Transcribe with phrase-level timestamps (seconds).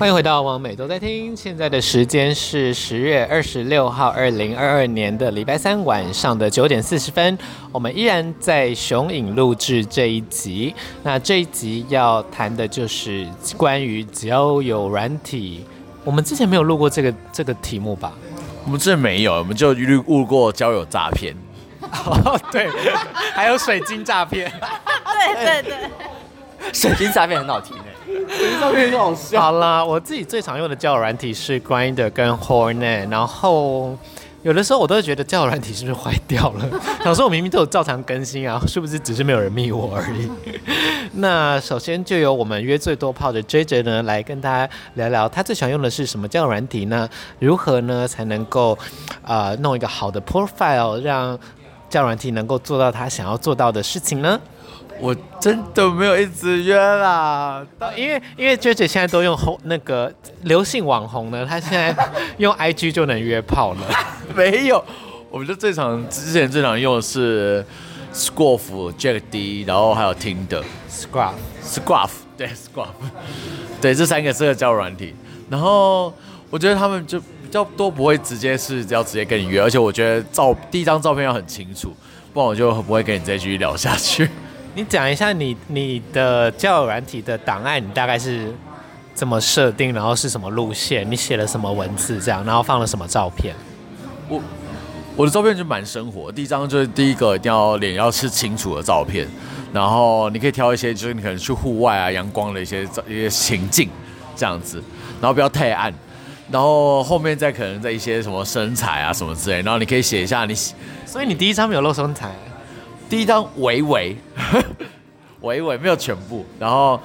[0.00, 7.38] 欢迎回到王美都在听，现在的时间是十月二十六号，二零二二年的礼拜三晚上的九点四十分。
[7.70, 10.74] 我们依然在雄影录制这一集。
[11.02, 13.28] 那这一集要谈的就是
[13.58, 15.66] 关于交友软体。
[16.02, 18.14] 我们之前没有录过这个这个题目吧？
[18.64, 21.36] 我们之前没有，我们就录录过交友诈骗。
[21.82, 22.70] 哦， 对，
[23.34, 24.50] 还有水晶诈骗。
[25.36, 27.76] 对对对，水晶诈骗很好听
[28.98, 29.40] 好笑。
[29.40, 33.96] 好啦，我自己最常用的交友软体是 Grinder 跟 Hornet，然后
[34.42, 36.68] 有的时候我都会觉得交友软体是不是坏掉了？
[37.04, 40.28] 想说我明明都有照常更新啊，是不是只是没有人密我而已？
[41.14, 47.08] 那首先就由我们约最多炮的 JJ 呢来跟大家聊聊，他最常用的是什么交友软体呢？
[47.38, 48.78] 如何呢才能够
[49.22, 51.38] 呃弄一个好的 profile，让
[51.88, 54.40] 交友软体能够做到他想要做到的事情呢？
[55.00, 61.96] 我真的没有一直约啦，因为因为 JJ 现在都用红那个流行网红呢，他现在
[62.36, 63.80] 用 IG 就能约炮了。
[64.36, 64.84] 没有，
[65.30, 67.64] 我们就最常之前最常用的是
[68.12, 71.32] Scruff、Jack D，然后还有 Tinder、Scruff、
[71.64, 72.88] Scruff，对 Scruff，
[73.80, 75.14] 对这三个是个交友软体。
[75.48, 76.12] 然后
[76.50, 81.94] 我觉得他们就比较多不会直接是要直接跟你约，而且我觉得照第一张照片要很清楚，
[82.34, 84.28] 不然我就不会跟你再继续聊下去。
[84.74, 88.54] 你讲一下你你的交友软体的档案，你大概是
[89.14, 93.54] 怎么设定，然后是什么路线，你写了什么文字这样，然后放了什么照片？
[94.28, 94.40] 我
[95.16, 99.26] 我的照片就蛮生活，第一张就是第一个一定要脸要是清楚的照片，
[99.72, 103.90] 然后你可以挑一些就是你可能去户外啊阳光的一些一些情境
[104.36, 104.82] 这样子，
[105.20, 105.92] 然后不要太暗，
[106.48, 110.54] 然后后面再可能在一些什么身材啊什么之类，然后你可以写一下你，
[111.04, 112.32] 所以你第一张没有露身材。
[113.10, 114.16] 第一张维维，
[115.42, 116.98] 维维没有全部，然后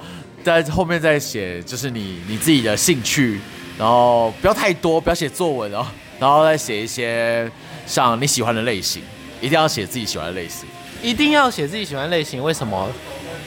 [0.44, 3.40] 在后面再写就是你你自己的兴趣，
[3.76, 5.84] 然后不要太多，不要写作文哦，
[6.20, 7.50] 然后再写一些
[7.88, 9.02] 像你喜欢的类型，
[9.40, 10.68] 一定要写自己喜欢的类型，
[11.02, 12.88] 一定要写自己喜欢的类型，为什么？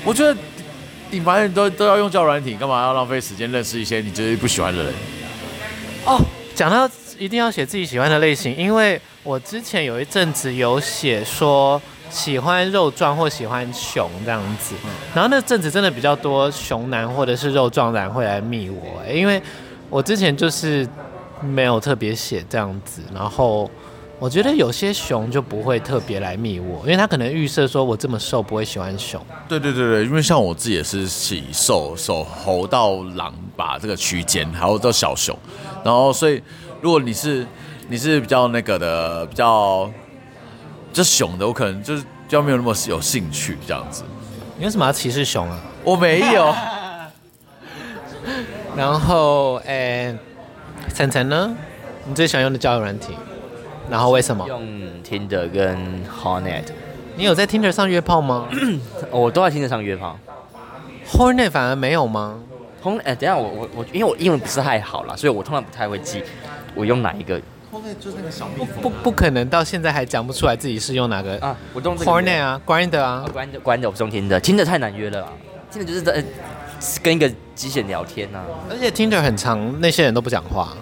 [0.03, 0.35] 我觉得
[1.12, 4.94] 你反正都都要用交友软体，干嘛要浪费时间认识一些你觉得不喜欢的人？
[6.03, 6.19] 哦，
[6.53, 11.81] 讲到一定要写自己喜欢的类型，因为我之前有一阵子有写说。
[12.09, 14.73] 喜欢肉壮或喜欢熊这样子，
[15.13, 19.41] 然后那阵子真的比较多熊男或者是肉壮男会来密我，因为
[19.89, 20.87] 我之前就是
[21.41, 23.69] 没有特别写这样子，然后
[24.17, 29.23] 我觉得有些熊就不会特别来密我，因为他可能预设说我这么瘦不会喜欢熊。
[29.47, 35.37] 对对对对，因为像我自己也是起瘦瘦猴到狼吧这个区间，还有到小熊，
[35.83, 36.41] 然后所以
[36.81, 37.45] 如果你是
[37.87, 39.89] 你是比较那个的比较。
[40.91, 44.03] 这熊的我可能就是比较没有那么有兴趣这样子。
[44.57, 45.59] 你为什么要歧视熊啊？
[45.83, 46.53] 我没有。
[48.75, 50.13] 然后，哎，
[50.94, 51.55] 晨晨呢？
[52.05, 53.13] 你最喜欢用的交友软体？
[53.89, 54.47] 然后为什么？
[54.47, 54.61] 用
[55.03, 56.66] Tinder 跟 Hornet。
[57.16, 58.47] 你有在 Tinder 上约炮吗？
[59.11, 60.17] 我都在 Tinder 上约炮。
[61.11, 62.39] Hornet 反而没有吗
[62.83, 66.23] ？Hornet，哎，等下我我我，因为我英文不是太好啦，所以我通常不太会记
[66.75, 67.41] 我用哪一个。
[67.72, 71.56] 后面就是那个小蜜蜂，不不可能到现在还讲不出来自己是用哪个啊？
[71.74, 75.31] 我用 Hornet 啊，Grinder 啊，Grinder Grinder 我不用听的，听的太难约了，
[75.72, 76.24] 听的就是在
[77.03, 78.46] 跟一个机器人聊天呐、啊。
[78.69, 80.75] 而且 Tinder 很长，那些人都不讲话。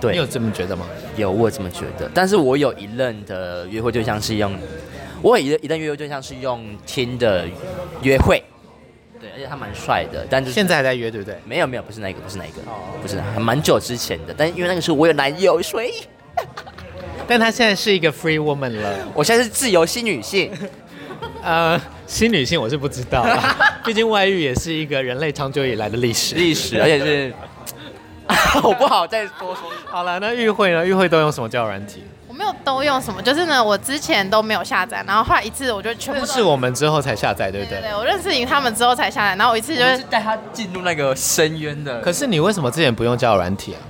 [0.00, 0.86] 对，你有这么觉得吗？
[1.16, 2.10] 有，我有这么觉得。
[2.14, 4.52] 但是我有一任的约会对象是用，
[5.20, 7.44] 我有一一任约会对象是用 Tinder
[8.02, 8.42] 约会。
[9.20, 11.36] 对，而且他蛮帅的，但是现在还在约，对不对？
[11.44, 12.62] 没有没有，不是那个，不是那个，
[13.00, 14.34] 不是，还蛮久之前的。
[14.36, 15.90] 但因为那个时候我有男友，所以。
[17.26, 20.50] 但她现在是一个 free woman 了，我现在是自由新女性。
[21.42, 23.24] 呃，新女性我是不知道，
[23.84, 27.34] 毕竟外遇也是一个人类长久以来的历史，历史，而且是，
[28.62, 29.70] 我不好再多说。
[29.84, 30.84] 好了，那玉慧呢？
[30.84, 32.04] 玉慧都用什么交友软体？
[32.28, 36.20] 我没有都用什么，就是呢，我之前都没有下载，然后后来一次我就全部。
[36.20, 37.78] 认识我们之后才下载，对不对？
[37.78, 42.00] 对，对，对，我认识他们之后才下载，然后我一次就是带他进入那个深渊的。
[42.00, 43.80] 可是你为什么之前不用交友软体啊？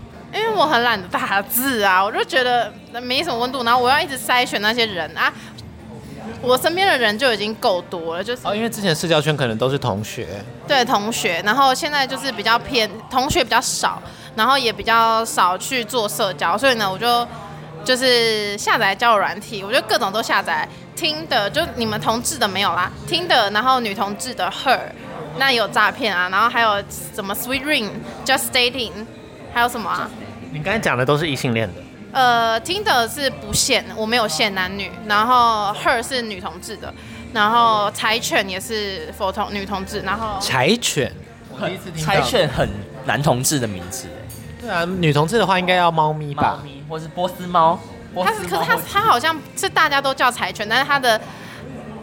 [0.55, 2.73] 我很懒得打字啊，我就觉得
[3.03, 5.33] 没什么温度，然后我要一直筛选那些人啊，
[6.41, 10.27] 我身边的人就已经够多了，就是哦，因为之前社交圈可能都是同学，
[10.67, 14.03] 对同学，然后现在就是比较偏同学比较少，
[14.37, 17.27] 然后也比较少去做社交，所以呢，我就
[17.85, 24.81] 就是下载交友软体，我觉得各种都下载，听的就你们同志的没有啦，听的，然后女同志的 Her，
[25.39, 26.83] 那有诈骗啊，然后还有
[27.15, 27.89] 什么 Sweet Ring
[28.25, 28.93] Just Dating。
[29.55, 30.09] 还有什么啊？
[30.53, 31.75] 你刚才讲的都是异性恋的。
[32.13, 34.91] 呃，Tinder 是不限，我没有限男女。
[35.07, 36.93] 然后 Her 是女同志的，
[37.33, 40.01] 然后柴犬也是否同女同志。
[40.01, 41.11] 然后柴犬，
[41.51, 42.13] 我第一次听到。
[42.13, 42.69] 柴犬很
[43.07, 44.09] 男同志的名字。
[44.61, 46.59] 对啊，女同志的话应该要猫咪吧？
[46.59, 47.79] 猫咪或是波斯猫。
[48.15, 51.19] 它是，可是它它好像是大家都叫柴犬，但是它的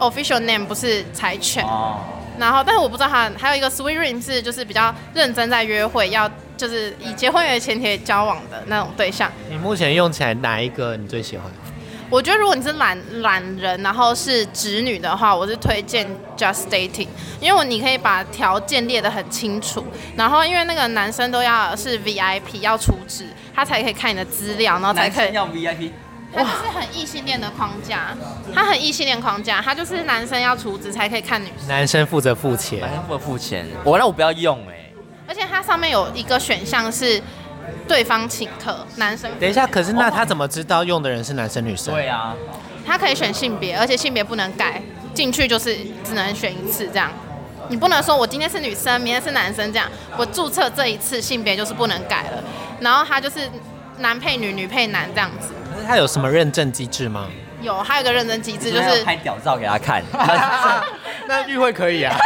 [0.00, 1.64] official name 不是柴犬。
[1.64, 2.00] 哦。
[2.36, 6.28] 然后，但是我不知道它还有一个 Sweet Ring 是就是比较认真在约会，要
[6.60, 9.32] 就是以结婚为前提交往的那种对象。
[9.48, 11.46] 你目前用起来哪一个你最喜欢？
[12.10, 17.06] 我觉得如果你是懒懒人，然后是直女的话，我是推荐 Just Dating，
[17.40, 19.82] 因为你可以把条件列得很清楚，
[20.16, 23.24] 然后因为那个男生都要是 VIP 要出资，
[23.54, 25.92] 他才可以看你的资料，然后才可以要 VIP，
[26.34, 28.08] 哇，是很异性恋的框架，
[28.52, 34.79] 他很异性恋框架，他就是男生要出资才可以看女生，男生负责付钱，男生负责付钱，我那我不要用哎、欸，
[35.30, 37.22] 而且它上面有一个选项是。
[37.86, 39.30] 对方请客，男生。
[39.38, 41.94] 等一下，可是那他怎么知道用的人是男生女生？
[41.94, 42.34] 对啊，
[42.86, 44.82] 他可以选性别，而且性别不能改，
[45.14, 47.12] 进去就是只能选一次这样。
[47.68, 49.88] 你不能说我今天是女生，明天是男生这样。
[50.16, 52.42] 我注册这一次性别就是不能改了，
[52.80, 53.48] 然后他就是
[53.98, 55.52] 男配女，女配男这样子。
[55.72, 57.28] 可是他有什么认证机制吗？
[57.60, 60.02] 有，还有一个认证机制就是拍屌照给他看。
[61.28, 62.16] 那玉慧可以啊。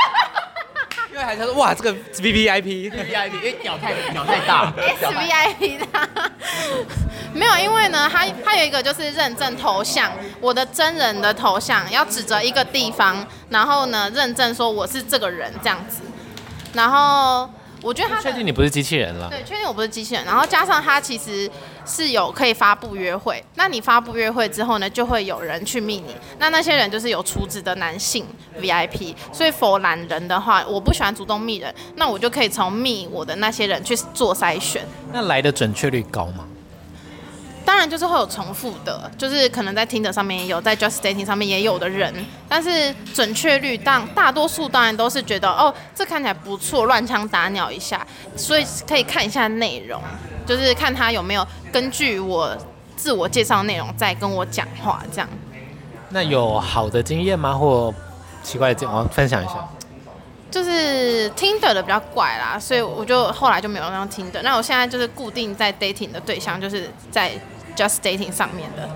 [1.15, 5.87] 因为还他说哇，这个 V V I P V V I P，因为屌太屌太大，S V I P 的，
[7.33, 16.01] 没有，因为呢，他他有一个就是认证头像，我的真人的头像要指着一个地方，然后呢认证说我是这个人这样子，
[16.73, 17.49] 然后。
[17.83, 19.29] 我觉得他确定你不是机器人了。
[19.29, 20.25] 对，确定我不是机器人。
[20.25, 21.51] 然后加上他其实
[21.87, 26.15] 是有可以发布约会，那你发布约会之后呢，就会有人去密你。
[26.39, 28.27] 那那些人就是有厨子的男性
[28.61, 29.15] VIP。
[29.33, 34.83] 所以，for 懒人的话，我不喜欢主动密人，那我就可以从密我的那些人去做筛选。
[35.13, 36.45] 那来的准确率高吗？
[37.67, 42.15] 当然就是会有重复的，就是可能在 Tinder 上面也有，在 Just Dating 上面也有的人，
[42.47, 49.99] 但是准确率当大多数当然都是觉得哦，这看起来不错，乱枪打鸟一下，所以可以看一下内容，
[50.47, 52.57] 就是看他有没有根据我
[52.97, 55.29] 自我介绍内容在跟我讲话这样。
[56.11, 57.53] 那有好的经验吗？
[57.55, 57.93] 或
[58.43, 59.55] 奇怪的经验，我分享一下。
[60.51, 64.43] 就是 Tinder 的比较怪啦，所以我就后来就没有用 Tinder。
[64.43, 67.33] 那我现在就是固定在 dating 的对象，就是在。
[67.77, 68.89] Just dating 上面的，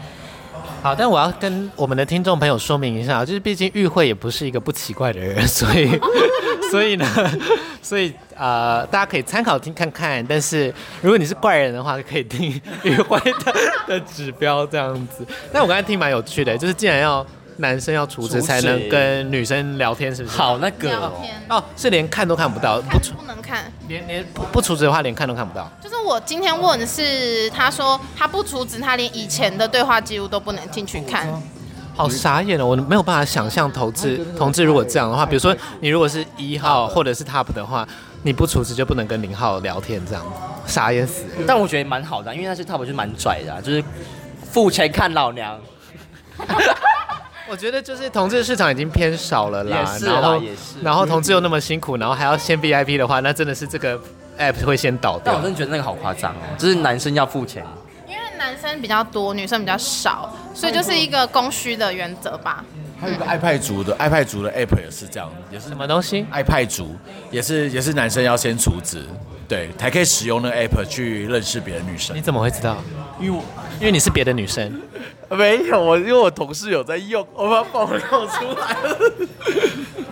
[0.80, 5.90] 好，但我要跟我们的听众朋友说明一下，就是毕竟玉慧也不是一个不奇怪的人， 所以，
[6.70, 7.06] 所以呢，
[7.82, 10.25] 所以呃，大家可以参考听看看。
[10.26, 10.72] 但是
[11.02, 13.54] 如果你是怪人的话，可以听玉慧的
[13.88, 15.26] 的指标这样子。
[15.52, 17.26] 但我刚才听蛮有趣的，就是既然要。
[17.58, 20.37] 男生要储值才能跟女生聊天，是不是？
[20.37, 21.12] 好，那个哦，
[21.49, 25.70] 哦，是连看都看不到，不不能看，连连不不储值的话，连看都看不到。
[25.82, 31.28] 就是我今天问是，他说他不储值，他连以前的对话记录都不能进去看。
[31.96, 37.87] 好傻眼了，我没有办法想象同志同志如果这样的话，比如说你如果是一号或者是 top 的话，
[38.22, 40.25] 你不储值就不能跟零号聊天，这样
[40.64, 41.25] 傻眼死。
[41.44, 43.82] 但我觉得蛮好的，因为那些 top 就蛮拽的，就是
[44.49, 45.58] 付钱看老娘。
[47.50, 53.99] 我觉得就是同志市场已经偏少了啦，也是啦，然后也是，然后同志又那么辛苦，然后还要先 VIP 的话，那真的是这个
[54.39, 55.33] app 会先倒掉。
[55.33, 57.65] 但我真的觉得那个好夸张哦，就是男生要付钱，
[58.06, 62.65] 因为男生比较多，女生比较少，所以就是一个供需的原则吧。
[63.00, 66.97] 还有一个爱派族的 iPad 族的 app 也是这样，也是什么东西？？iPad 族
[67.31, 69.05] 也是也是男生要先储值，
[69.47, 72.17] 对，才可以使用那个 app 去认识别的女生。
[72.17, 72.76] 你怎么会知道？
[73.21, 73.45] 因为我
[73.80, 74.80] 因为你是别的女生。
[75.30, 78.99] 没有，我因为我同事有在用，我把它爆料出来了。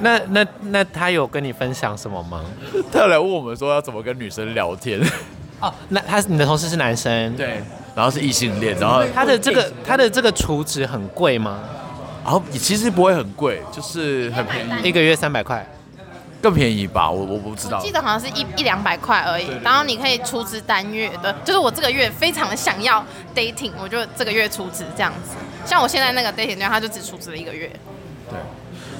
[0.00, 2.44] 那那那他有跟你分享什么吗？
[2.92, 5.00] 他有来问我们说要怎么跟女生聊天。
[5.60, 7.62] 哦，那他你的同事是男生，对，
[7.94, 11.60] 然后是异性恋，然后他的这个他的这个储值很贵吗？
[12.22, 15.66] 然后其实不会很贵，就是很便宜，一个月三百块。
[16.46, 17.78] 更便宜吧，我我不知道。
[17.78, 25.34] 我记得好像是一一两百块而已，然后你可以出资单月的，就是我这个月非常的想要 dating，我就这个月出资这样子。
[25.64, 27.68] 像我现在那个 dating 对，他就只出资了一个月。
[28.30, 28.38] 对。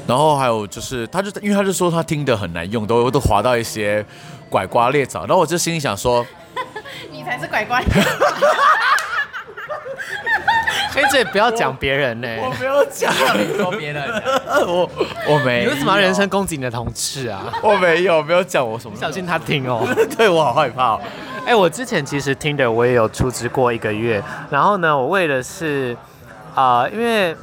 [0.08, 4.04] 然后还有就是，他就因为他就说他听的很难用，都都滑到一些
[4.50, 6.26] 拐瓜裂枣，然后我就心里想说，
[7.12, 7.88] 你才是拐瓜裂
[10.94, 14.04] 哎，这不要讲别人呢，我没有讲，你说别人，
[14.66, 14.90] 我
[15.28, 15.64] 我没。
[15.64, 17.52] 你为什么要人身攻击你的同事啊？
[17.62, 19.86] 我没有，没有讲我什么，小心他听哦。
[20.16, 21.00] 对，我好害怕哦。
[21.46, 25.96] 哎，我之前其实 Tinder 我也有出资过一个月，然后呢，我为的是
[26.54, 27.36] 啊、呃，因为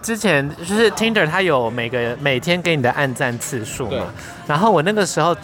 [0.00, 4.04] 之前就是 Tinder 它有每个每天给你的按赞次数嘛，
[4.46, 5.36] 然后我那个时候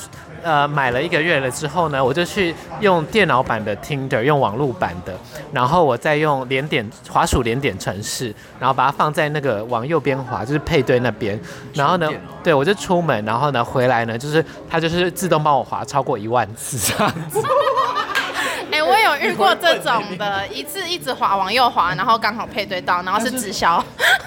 [0.45, 5.13] 呃买了一个月了之后呢，我就去用电脑版的 Tinder，用网络版的，
[5.51, 11.41] 然后我再用连点滑鼠连点城市，然后把它放在那个往右边滑，就是配对那边，
[11.73, 12.09] 然后呢，
[12.43, 17.43] 对我就出门，然后呢回来呢，就是它就是自动帮我滑超过一万次这样子。
[18.71, 23.83] 哎、欸，我有遇过这种的，一次一直滑往右滑，然后刚好配对到，然后是直销。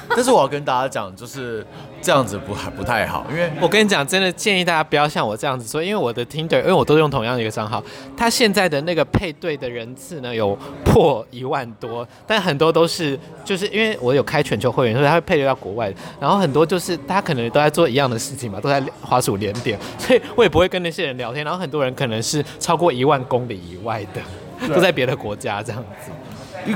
[0.09, 1.65] 但是我要跟大家讲，就是
[2.01, 7.83] 这样子不还不太好，因为我跟你讲，真的建议大家不要像我这样子说，因为我的 Tinder，因为我都用同样的一个账号，
[8.15, 26.11] 他现在的那个配对的人次呢有破一万多，但很多都是就是因为我有开全球会员，所以他会配对到国外，然后很多就是大家可能都在做一样的事情嘛，都在滑鼠连点，所以我也不会跟那些人聊天，然后很多人可能是超过一万公里以外的，都在别的国家这样子。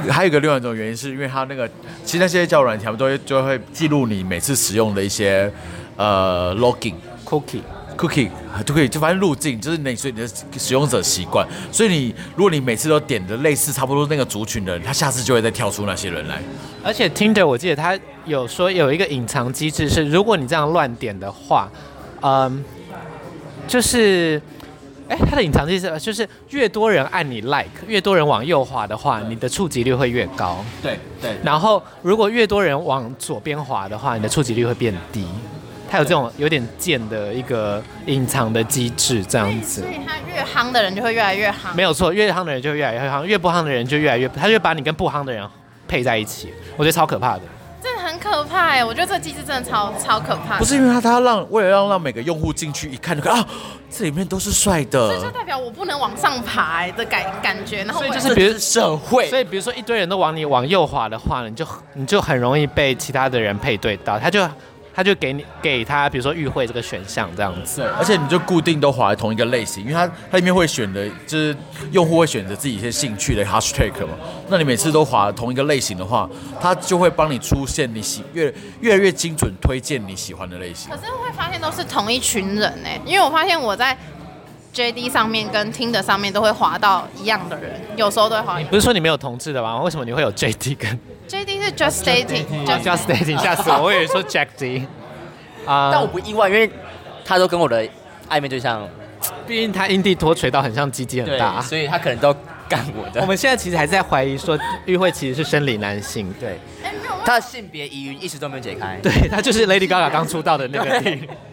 [0.10, 1.68] 还有一个另外一种原因，是因为它那个
[2.04, 5.52] 其实那些交友软件，都会就会记录你每次使用的一些
[5.96, 6.94] 呃 login
[7.26, 7.62] cookie
[7.98, 8.30] cookie
[8.66, 16.42] 就可以就反正路径，就是你所以你的使用者习惯，所以你如果你每次都点的类似差不多那个族群的人，他下次就会再跳出那些人来。
[16.84, 21.70] 而且 Tinder 我记得他有说有一个隐藏机制，是如果你这样乱点的话，
[22.22, 22.64] 嗯，
[23.68, 24.42] 就是。
[25.12, 30.64] 哎，它的隐藏机制就是越多人按你 like，越多人往右滑的话，你的触及率会越高。
[30.82, 31.36] 对对。
[31.44, 35.28] 然后如果越多人往左边滑的话，你的触及率会变低。
[35.90, 39.82] 它有这种有点贱的一个隐藏的机制，这样子。
[39.82, 41.76] 所以它越夯的人就会越来越夯。
[41.76, 45.46] 没有错，越夯的人就会越来越夯，越不夯的人就越来越，他就把你跟不夯的人
[45.90, 46.54] 配在一起。
[46.78, 47.42] 我觉得超可怕的。
[47.82, 48.86] 真的很可怕哎！
[48.86, 50.58] 我觉得这个机制真的超超可怕。
[50.58, 53.46] 不是因为他他让为了让让每个用户进去一看就看啊。
[53.90, 64.48] 这里面都是帅的，所以就代表我不能往上爬的感感觉，然后所以就是比如社会，所以比如说一堆人都往你往右滑的话，你就你就很容易被其他的人配对到，他就。
[64.94, 71.56] 他就给你给他，比如说与会这个选项这样子，对，而且你就固定都划同一个类型，因为它它里面会选的，就是
[71.92, 74.14] 用户会选择自己一些兴趣的 hashtag 嘛。
[74.50, 76.30] 那你每次都划同一个类型的话，
[76.60, 80.92] 它就会帮你出现你喜越越来越精准推荐你喜欢的类型。
[80.92, 83.98] 可是会发现都是同一群人呢，因为我发现我在
[84.74, 88.58] JD 上面跟 Tinder 上面都会划到一样的人，有时候都会划。
[88.58, 89.82] 你不是说你没有同志的吗？
[89.82, 91.00] 为什么你会有 JD 跟
[91.32, 93.84] ？JD 是 just dating，just dating，吓死我！
[93.84, 94.86] 我以为说 Jack D，
[95.66, 96.70] 啊，但我不意外，因为
[97.24, 97.88] 他都跟我的
[98.30, 98.86] 暧昧对象，
[99.48, 102.36] 毕竟他阴蒂脱垂到很像鸡鸡很大，所以他可能都
[102.72, 103.20] 干我的。
[103.20, 106.58] 我们现在其实还在怀疑说玉慧其实是生理男性，对，
[107.26, 111.02] 他的性别疑云一直都没有解开，对，他就是 Lady Gaga 刚出道的那个。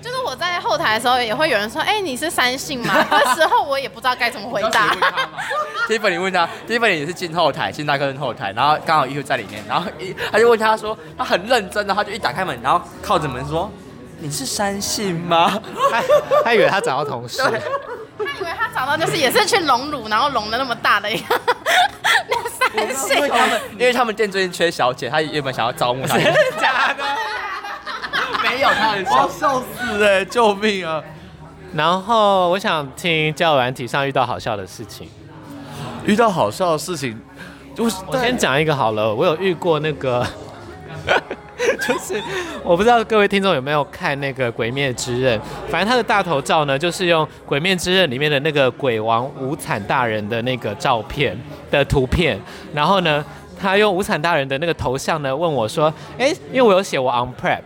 [0.01, 2.95] 就是我在后台的时候也会有人说，哎，你是三性吗？
[3.11, 4.97] 那时候我也不知道该怎么回答。
[5.89, 13.71] Tiffany 问他，Tiffany 也是进后台，进大客厅后台，然后刚好玉慧在里面，然后一他就问他说，他很认真的，他就一打开门，然后靠着门说，
[14.19, 15.61] 你是三性吗？
[15.91, 16.03] 他
[16.45, 21.41] 他以为他找到同事，他以为他找到就是也是去隆乳，然后隆的那么大的一个
[22.29, 23.17] 那三姓。
[23.17, 26.15] 因为他们因为他们店最近缺小姐，他原本想要招募他。
[26.19, 27.05] 真的假的？
[28.43, 31.03] 没有，他很笑，笑死哎，救命啊！
[31.75, 35.09] 然后我想听交友软体上遇到好笑的事情。
[36.05, 37.21] 遇到好笑的事情，
[37.75, 39.15] 就是我先讲一个好了。
[39.15, 40.27] 我有遇过那个，
[41.87, 42.23] 就是
[42.63, 45.39] 我不知道各位听众有没有看那个《鬼灭之刃》，
[45.69, 51.37] 反正他的大头照呢，就是用《鬼灭之刃》里面的那个鬼王无惨大人的那个照片
[51.71, 52.39] 的图片。
[52.73, 53.25] 然后呢，
[53.61, 57.63] 他用无惨大人的那个头像呢，问我说：“哎，因为我有写我 on prep。”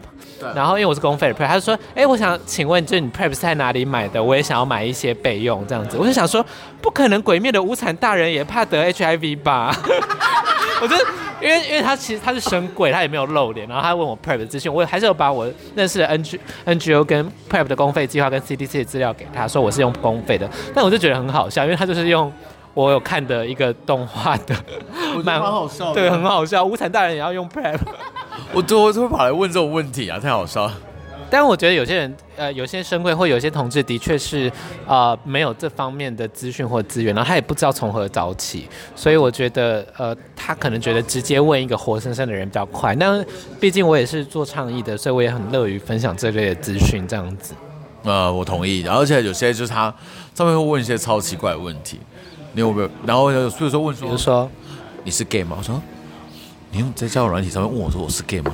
[0.54, 4.22] 然后因为我是公费的 prep，他就说，哎，我想请问，就你 prep 是在哪里买的？
[4.22, 5.96] 我也想要买一些备用这样子。
[5.99, 6.44] 我就想说，
[6.80, 9.75] 不可能，鬼灭的无惨大人也怕得 HIV 吧？
[10.82, 10.96] 我就
[11.40, 20.49] 因为因为他其实他是神鬼，他也没有露脸，然后他问我 prep 的资讯，我还是有把我认识的 NG NGO 跟 prep 的公费计划跟 CDC 的资料给他，说我是用公费的。
[20.75, 22.32] 但我就觉得很好笑，因为他就是用
[22.75, 24.54] 我有看的一个动画的，
[25.25, 26.64] 蛮好笑，对，很好笑。
[26.64, 27.78] 无惨大人也要用 prep。
[28.52, 30.78] 我都会跑来问这种问题啊，太好笑了。
[31.30, 34.52] 但我觉得有些人，呃，有些生会或有些同志的确是，
[34.86, 42.94] 呃，没有这方面的资讯或资源，然后他也不知道从何找起，所以我觉得，呃，他可能觉得直接问一个活生生的人比较快。
[42.96, 43.24] 那
[43.58, 47.54] 毕竟我也是做倡议的，所以我也很乐于分享这类的资讯，这样子。
[48.02, 48.86] 呃，我同意。
[48.86, 49.84] 而且有些就是他
[50.34, 51.98] 上面会问一些超奇怪的问题，
[52.52, 52.90] 你有没有？
[53.06, 54.50] 然后所以说问说，比如说
[55.02, 55.56] 你是 gay 吗？
[55.58, 55.80] 我说。
[56.74, 58.50] 你用在交友软体上面问我说我是 gay 吗？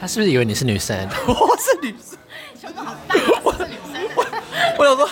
[0.00, 0.96] 他是不是以为你是女生？
[1.26, 2.16] 我是女生，
[2.60, 4.00] 胸部好大，我是女生。
[4.78, 5.08] 我想说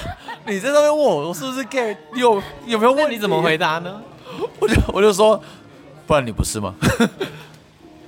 [0.47, 1.97] 你在上面问我我是不是 gay？
[2.15, 3.11] 你有有没有问？
[3.11, 4.01] 你怎么回答呢？
[4.61, 5.43] 我就我就说，
[6.07, 6.73] 不然你不是吗？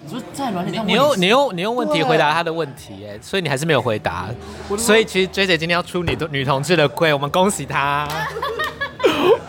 [0.05, 4.29] 你说在软体上，你用你用你用问题回答他的问题，哎，所以你还是没有回答。
[4.79, 8.09] 所以其实 J 姐今天要出女女同志的柜，我们恭喜他。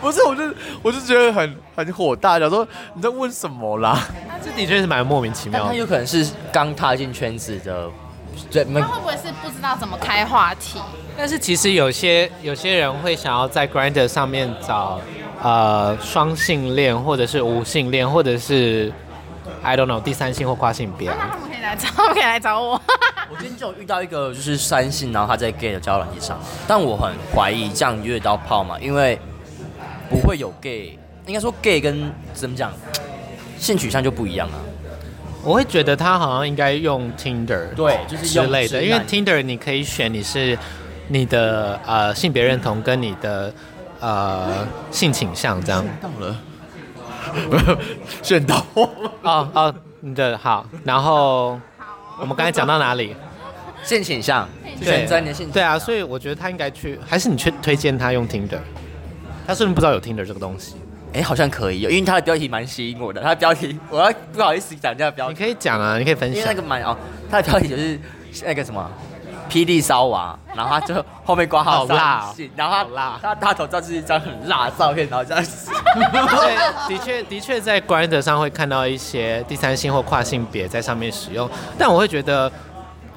[0.02, 0.42] 不是，我就
[0.82, 3.98] 我就觉得很很火大，想说你在问什么啦？
[4.44, 5.68] 这的确是蛮莫名其妙的。
[5.68, 7.88] 他有可能是刚踏进圈子的，
[8.50, 10.80] 对，他会不会是不知道怎么开话题？
[11.16, 15.00] 但是其实有些有些人会想要在 Grinder 上面找
[15.40, 18.92] 呃双性恋，或者是无性恋，或者是
[19.62, 21.08] I don't know 第三性或跨性别。
[21.10, 22.72] 那他们可以来找，他们可以来找我。
[23.30, 29.16] 我今天就有遇到一个就是三性，然后他在 gay 的交友软件上，但我很怀疑这样约到炮嘛，因为。
[30.12, 32.70] 不会有 gay，应该说 gay 跟怎么讲，
[33.58, 34.60] 性取向就不一样啊。
[35.42, 40.56] 我会觉得他好像应该用 Tinder，对，就是之类的，因为 Tinder 你可以选你是
[41.08, 43.52] 你的呃性别认同跟你的
[44.00, 45.84] 呃性倾向这样。
[46.00, 47.78] 到了，
[48.22, 51.58] 选到哦哦，你的好，然后
[52.20, 53.16] 我们刚才讲到哪里？
[53.82, 55.52] 性倾向，对，选择你的性倾向。
[55.54, 58.60] 对啊，所以我觉得他应该去，还是你去推荐他用 Tinder。
[59.46, 60.76] 他是不是不知道有 Tinder 这个东西？
[61.14, 63.20] 哎、欸，好像可以，因为他的标题蛮吸引我的。
[63.20, 65.34] 他的标题，我要不好意思讲这个标题。
[65.38, 66.40] 你可以讲啊，你可以分享。
[66.40, 66.96] 因为那个蛮哦，
[67.30, 68.00] 他的标题就是
[68.46, 68.90] 那个什么
[69.50, 75.70] 霹雳骚娃，然后他就后面挂号辣、哦，然后他辣，他大头照是一张很辣的照片，然后这样子。
[75.94, 76.56] 对，
[76.96, 81.46] 的确的确在 Grindr 上会看到一些第三性或跨性别在上面使用，
[81.76, 82.50] 但我会觉得。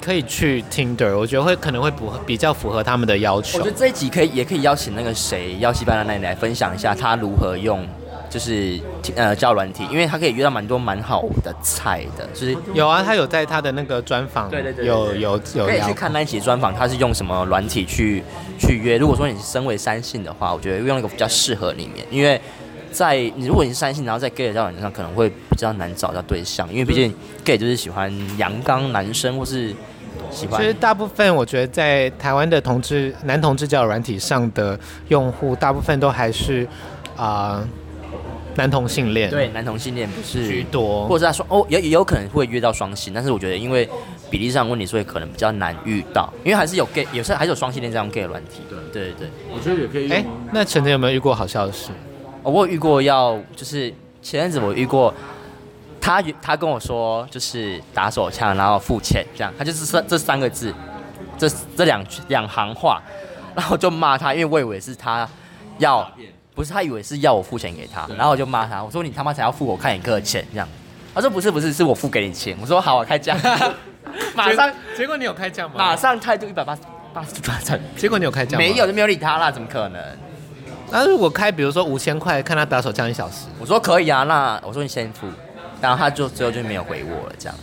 [0.02, 3.58] 可以去 Tinder，我觉得会可能会符合比较符合他们的要求。
[3.58, 7.88] 我觉得这一集可以也可以邀请那个谁，邀西班牙那里来分享一下他如何用，
[8.30, 8.80] 就是
[9.16, 18.24] 呃交软体，因为他可以约到蛮多蛮好的菜的，就是有啊，他有在他的那个专访，对对对，有有有，可以去看那一集专访，他是用什么软体去
[18.60, 18.98] 去约。
[18.98, 22.40] 如果说你身为三性的话，我觉得用一个比较适合里面，因为
[22.96, 29.76] 在你如果你是三性，然后在 gay 的交友软件上可能会比较难找到对象，因为毕竟 gay 就是喜欢阳刚男生或是。
[30.32, 34.78] 喜欢其实大部分我觉得在台湾的同志男同志交友软体上的
[35.10, 36.66] 用户，大部分都还是
[37.16, 37.68] 啊、呃、
[38.56, 39.30] 男同性恋。
[39.30, 43.88] 对，男同性恋不是居多，或者是他说哦也也有可能会约到双性，但是我觉得因为
[44.30, 48.62] 比例上问题，所以可能比较难遇到，因为还是有 gay，有时候还是有双性恋这样 gay 的软体。
[48.70, 50.10] 对对对对，我觉得也可以。
[50.12, 51.92] 哎，那晨晨有没有遇过好笑的事？
[52.46, 55.14] 哦，我有遇过要就是前阵子我遇过。
[56.00, 60.72] 他他跟我说，就是打手枪，然后付钱，这样，他就是这这三个字，
[61.36, 63.02] 这这两两行话，
[63.56, 65.28] 然后我就骂他，因为我以为是他
[65.80, 66.08] 要，
[66.54, 70.68] 不是他以为是要我付钱给他，然后我就骂他，我说你他妈才要付我看影课的钱，这样，
[71.16, 73.36] 他说不是不是，是我付给你钱，我说好，我开价，
[74.36, 75.74] 马上，结果你有开价吗？
[75.76, 78.60] 马上态度一百八十八十八成，结果你有开价吗？
[78.60, 80.00] 没有就没有理他啦，怎么可能？
[80.92, 85.28] 那如果开，比如说五千块，看他打手枪一小时，我说可以啊，那我说你先付。
[85.82, 87.56] 然后他就最后就没有回我了，这样，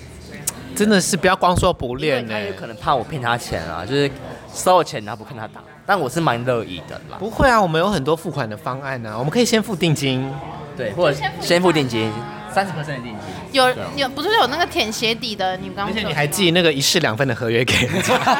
[0.77, 2.35] 真的是不要光说不练呢。
[2.35, 4.09] 他有可能怕我骗他钱啊，就是
[4.53, 5.63] 收了钱然后不看他打。
[5.87, 7.17] 但我是蛮乐意的啦。
[7.19, 10.31] 不会啊，我们有很多付款的方案呢、啊，我们可以先付定金，
[10.77, 12.13] 对，或者先付定金，
[12.53, 13.15] 三十%的定金。
[13.53, 15.57] 有有不是有那个舔鞋底的？
[15.59, 18.19] 你刚刚而且你还寄那个一式两份的合约给人家。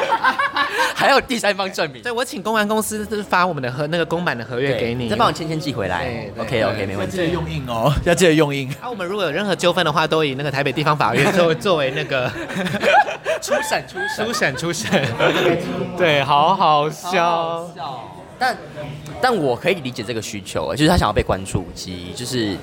[0.95, 6.29] 还有第三方证明，对，我请公安公司就是发我们的合那个公版的合约给你，再帮我签签寄回来。
[6.37, 7.17] OK OK，没问题。
[7.17, 8.69] 要记得用印哦，要记得用印。
[8.79, 12.31] 啊，我们如果有任何纠纷的话，都以那个台北地方法院作为作为那个
[13.41, 15.05] 初审初审初审初审。
[15.97, 17.21] 对，好好笑。
[17.21, 18.17] 好笑。
[18.39, 18.57] 但
[19.21, 22.55] 但我可以理解这个需求，就是他想要被关注及就是。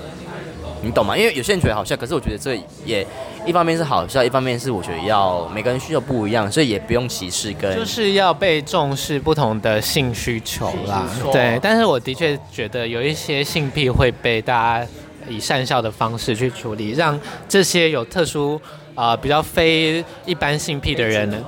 [0.83, 1.17] 你懂吗？
[1.17, 3.07] 因为有些人觉得好笑，可是我觉得这也
[3.47, 11.07] 一方面是好笑，一方面是我觉得要每个人需求不一样，所以也不用歧视跟就是要被重视不同的性需求啦。
[11.33, 14.87] 对，但是我的确觉得有一些性癖会被大家
[15.29, 18.61] 以善笑的方式去处理，让这些有特殊。
[19.01, 21.39] 啊、呃，比较非一般性癖的人呢，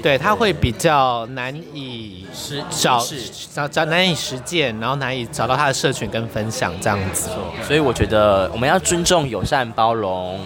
[0.00, 3.04] 对，他会比较难以实找
[3.52, 7.28] 找找难以实践，然后难以找到他的社群跟分享这样子。
[7.66, 10.38] 所以我觉得我们要尊重、友善、包容。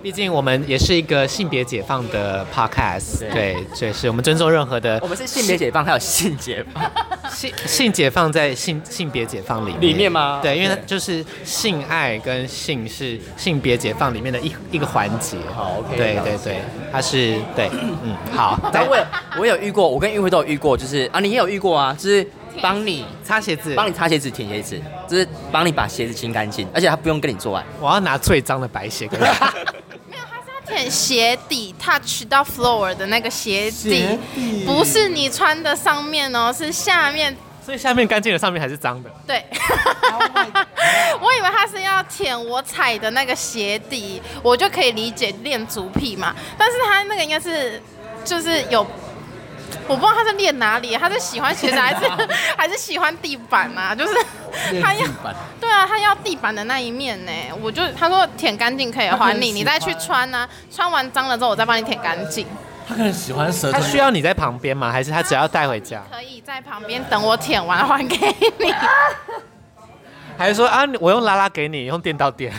[0.00, 4.98] 毕竟我们也是一个性别解放的 podcast，对，对，是我们尊重任何的。
[5.02, 6.82] 我们是性别解放，还有性解放，
[7.32, 9.80] 性性解放在性性别解放里面。
[9.80, 10.40] 里面吗？
[10.42, 15.36] 对，因为它就是性爱跟性是性别解放里面的一一个环节。
[15.54, 15.96] 好，OK。
[15.96, 18.58] 对对对，它是对，嗯， 好。
[18.72, 18.96] 但我
[19.38, 22.26] 我有遇过，我跟玉辉都有遇过，就是啊，你也有遇过啊，就是
[22.60, 27.64] 帮你擦鞋子，帮你擦鞋子、舔鞋子，就是帮你把鞋子清干净，而且他不用跟你做爱。
[27.80, 29.52] 我要拿最脏的白鞋给他。
[30.72, 34.18] 舔鞋底 touch 到 floor 的那个鞋底，
[34.66, 37.36] 不是你穿的上面哦，是下面。
[37.64, 39.10] 所以下面干净的，上面还是脏的。
[39.26, 39.44] 对。
[41.20, 46.34] 我以为他是要舔我踩的那个鞋底，我就可以理解练足癖嘛。
[46.58, 47.80] 但是他那个应该是
[48.24, 48.84] 就是有。
[49.88, 52.06] 我不知道他在练哪里，他是喜欢鞋子还是
[52.56, 53.94] 还是喜欢地板啊？
[53.94, 54.14] 就是
[54.82, 55.06] 他要
[55.60, 57.32] 对啊，他要地板的那一面呢。
[57.60, 62.46] 我就他说舔干净可以还你，你再去穿啊，穿完脏了之后我再帮你舔干净。
[62.86, 63.78] 他可能喜欢舌头。
[63.78, 64.90] 他需要你在旁边吗？
[64.90, 66.02] 还是他只要带回家？
[66.10, 68.16] 可以在旁边等我舔完还给
[68.58, 68.72] 你。
[70.38, 72.52] 还是说啊，我用拉拉给你，用电到电？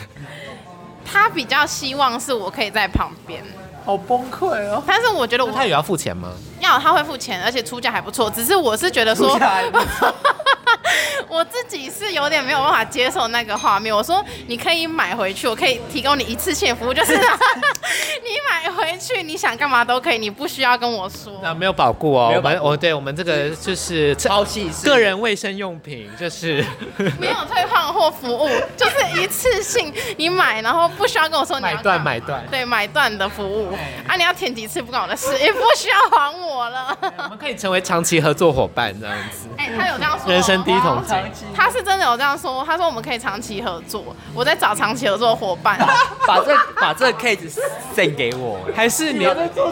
[1.06, 3.44] 他比较希望是我可以在旁边。
[3.86, 4.82] 好崩溃哦！
[4.88, 6.30] 但是我觉得我他也要付钱吗？
[6.60, 8.30] 要，他会付钱，而且出价还不错。
[8.30, 9.38] 只是我是觉得说，
[11.28, 13.94] 我自己是有点没有办法接受那个画面。
[13.94, 17.14] 我说你可以买回去，我可以提供你一次性服务，就是
[18.24, 21.34] 你买回去你想干嘛都可以，你不需要跟我说。
[21.44, 26.64] 那没有保固哦，我们我对我们这个就是超细个人卫生用品，就是
[27.20, 33.73] 没有退换货服务，就是一次性你买，然后不需要跟我说你要买断买断，对买断的服务。
[34.08, 34.16] 啊！
[34.16, 36.98] 你要舔几次不关我的事，也不需要还我了。
[37.18, 39.48] 我们可以成为长期合作伙伴这样子。
[39.58, 41.18] 哎、欸，他有这样说，人生第一桶金。
[41.56, 45.78] 他是真的有这样说，他说我们可以长期合作，我在找长期合作伙伴。
[46.26, 47.60] 把这把这个 case
[47.96, 49.28] send 给我，还是你，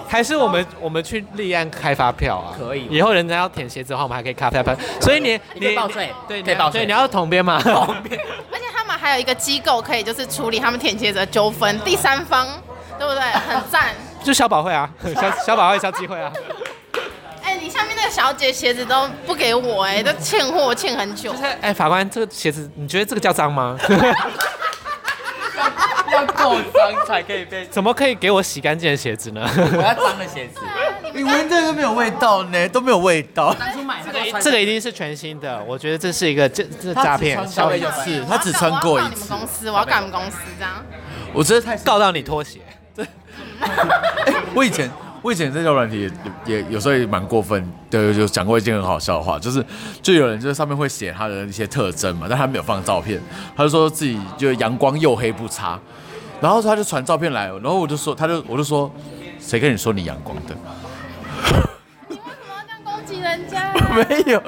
[0.07, 2.53] 还是我们我们去立案开发票啊？
[2.57, 2.87] 可以。
[2.89, 4.75] 以后人家要舔鞋子的话，我们还可以开发票。
[4.99, 6.81] 所以你你报税，对，可以报税。
[6.81, 7.61] 对，你要统编吗？
[7.61, 8.19] 统编。
[8.51, 12.47] 而且他们还有一个机构可以就是处理他们舔鞋子的纠纷，第三方，
[13.01, 13.21] 对不对？
[13.49, 13.95] 很赞。
[14.23, 14.87] 就小宝会啊，
[15.19, 16.31] 小小宝会、小机会啊。
[17.43, 21.33] 哎、欸，你下面那个小姐鞋子都不给我、欸，哎，都欠货欠很久。
[21.41, 23.75] 哎、欸，法官，这个鞋子你觉得这个叫脏吗？
[26.11, 27.65] 要够脏才可以被。
[27.67, 29.41] 怎么可以给我洗干净的鞋子呢？
[29.57, 30.61] 我要脏的鞋子。
[31.13, 33.53] 你闻这个都没有味道呢，都没有味道。
[33.55, 35.61] 当初买这个，这个一定是全新的。
[35.63, 39.31] 我觉得这是一个这这诈骗，消费就是他只穿过一次。
[39.31, 40.85] 我要告你们公司，我要告你们公司这样。
[41.33, 42.59] 我真的太告到你拖鞋。
[43.61, 44.89] 欸、 我以前
[45.21, 46.09] 我以前在教软体
[46.45, 49.63] 也也有时候也蛮过分，对，就讲过一件很好笑的话，就是
[50.01, 53.21] 就有人就是上面会写他的一些特征嘛，但他没有放照片，
[53.55, 55.79] 他就说自己就阳光又黑不差，
[56.41, 58.91] 然后他就传照片来，然后我就说，他就我就说，
[59.39, 60.55] 谁跟你说你阳光的？
[62.09, 63.73] 你为什么要这样攻击人家？
[63.93, 64.41] 没有，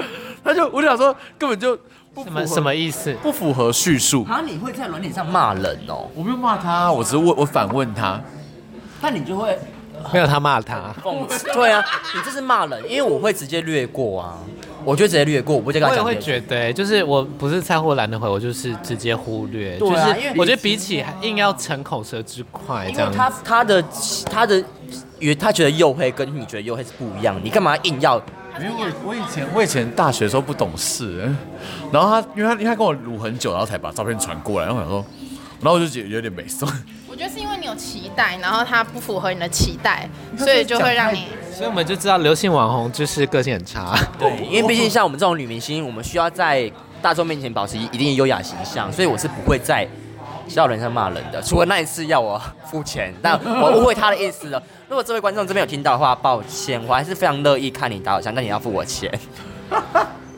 [0.44, 1.78] 他就我就想说根本就
[2.16, 3.14] 不什么什么意思？
[3.22, 4.26] 不符合叙述。
[4.28, 6.10] 啊，你会在软体上骂人哦？
[6.16, 8.20] 我没有骂他，我只是问我反问他。
[9.04, 9.60] 那你就会
[10.14, 10.96] 没有他骂他，
[11.54, 11.84] 对啊，
[12.16, 14.40] 你这是骂人，因为我会直接略过啊，
[14.86, 16.06] 我就直接略过，我不会跟他讲。
[16.06, 19.78] 我也会觉得，就是我不是菜货懒得回，我就是直接忽略。
[19.78, 23.84] 对啊，就是我觉得比起硬要逞口舌之快这样，他他的
[24.32, 24.58] 他的，
[25.20, 28.22] 因为他觉得黝黑跟你觉得黝黑是不一样，你干嘛硬要？
[28.60, 31.30] 因为我我以前我以前大学的时候不懂事，
[31.92, 35.06] 然后他因为他因为他跟我撸很久，然后才把照片传过来，然后我想说，
[35.60, 36.70] 然后我就觉得有点美送。
[37.14, 41.28] 我觉得是因为你有期待，然后他不符合你的期待，所以就会让你。
[41.54, 43.96] 所以我们就知道流行网红就是个性很差。
[44.18, 46.70] 对，因为毕竟像我们这种女明星，我们需要在
[47.04, 49.88] 大众面前保持一定优雅形象，所以我是不会在
[50.48, 54.60] 笑人上骂人的，除了那一次要我付钱，但我误会他的意思了。
[54.90, 59.08] 如果这位观众这边有听到的话，抱歉，我还是非常乐意看你打手枪，但你要付我钱。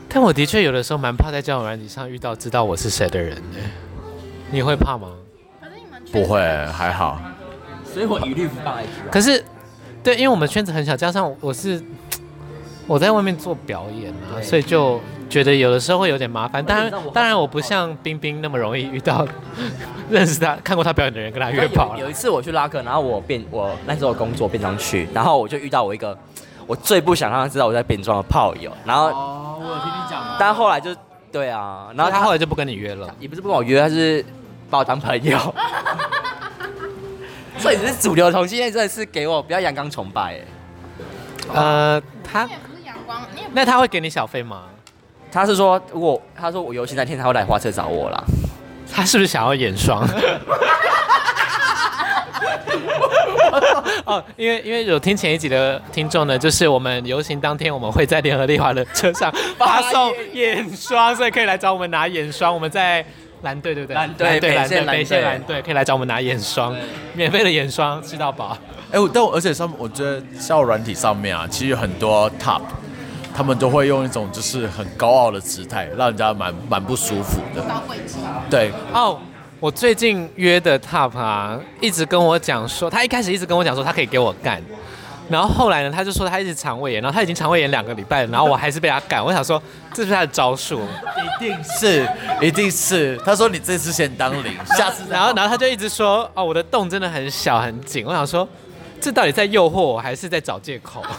[0.09, 3.59] 但我的确有的时候蛮怕在交友软体上遇到知道我是谁的人呢。
[4.51, 5.07] 你会怕吗？
[6.15, 7.19] 不会，还好，
[7.83, 8.85] 所以我一律不放 IG。
[9.11, 9.43] 可是，
[10.01, 11.83] 对，因为我们圈子很小，加上我是
[12.87, 16.63] 我在外面做表演啊，所以就觉得有的时候会有点麻烦。
[16.63, 19.27] 当然，当然我不像冰冰那么容易遇到
[20.09, 21.97] 认识他、看过他表演的人跟他约炮。
[21.97, 26.17] 有一次我去拉客，然后我变我那时候工作变装去，然后我就遇到我一个
[26.65, 28.71] 我最不想让他知道我在变装的炮友。
[28.85, 30.23] 然后哦，我有听你讲。
[30.39, 30.95] 但后来就
[31.29, 34.23] 对啊，然后，他后来就不跟你约了，也不是不跟我约，他是。
[34.69, 35.37] 把我当朋友，
[37.57, 40.41] 所以你是主流同性恋，真的是给我比较阳刚崇拜哎。
[41.53, 43.21] 呃，他不是阳光，
[43.53, 44.63] 那他会给你小费吗？
[45.31, 48.23] 他是说，如果他说我游行那天他会来花车找我啦。
[48.91, 50.07] 他是不是想要眼霜？
[54.05, 62.53] 哦，因为因为有听前一集的听众呢，就是我们游行当天，我们会在联合利华的车上发送眼霜，所以可以来找我们拿眼霜。
[62.53, 63.05] 我们在。
[63.45, 63.95] 蓝队对不对？
[63.95, 66.75] 蓝队，对，蓝队，北线蓝队可以来找我们拿眼霜，
[67.13, 68.57] 免费的眼霜吃到饱。
[68.91, 72.61] 哎，但我而且上面我觉得交友软体上面啊，其实很多 top，
[73.33, 77.61] 他们都会用一种就是很高傲的姿态，让人家蛮蛮不舒服的。
[77.61, 78.17] 高贵气。
[78.49, 78.71] 对。
[78.91, 79.19] 哦，
[79.59, 84.61] 我最近约的 top 啊，一直跟我讲说，他一开始一直跟我讲说他可以给我干，
[85.29, 89.23] 然后后来呢，他就说他一直肠胃炎，然后他已经肠胃炎两个礼拜了，然后我还是被他干。
[89.23, 89.61] 我想说，
[89.93, 92.07] 这是他的招数，一定是，
[92.41, 93.17] 一定是。
[93.25, 98.05] 他说你这次先当零，下次然后然后他就一直说，哦，我的洞真的很小很紧。
[98.05, 98.47] 我想说，
[99.01, 101.03] 这到底在诱惑我还是在找借口？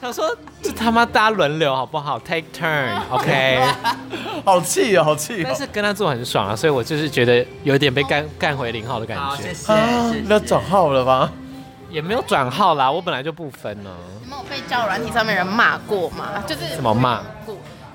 [0.00, 3.58] 他说，这他妈大家轮流好不好？Take turn，OK？
[3.64, 4.42] Okay?
[4.44, 5.44] 好气哦，好气、哦！
[5.44, 9.36] 但是跟他做很爽啊，所以我就是觉得有点被干干回零号的感觉。
[9.38, 11.32] 谢谢，啊、谢谢那转号了吗？
[11.94, 13.90] 也没有转号啦，我本来就不分呢。
[14.24, 16.42] 有没有被交友软体上面人骂过吗？
[16.44, 17.20] 就是怎么骂？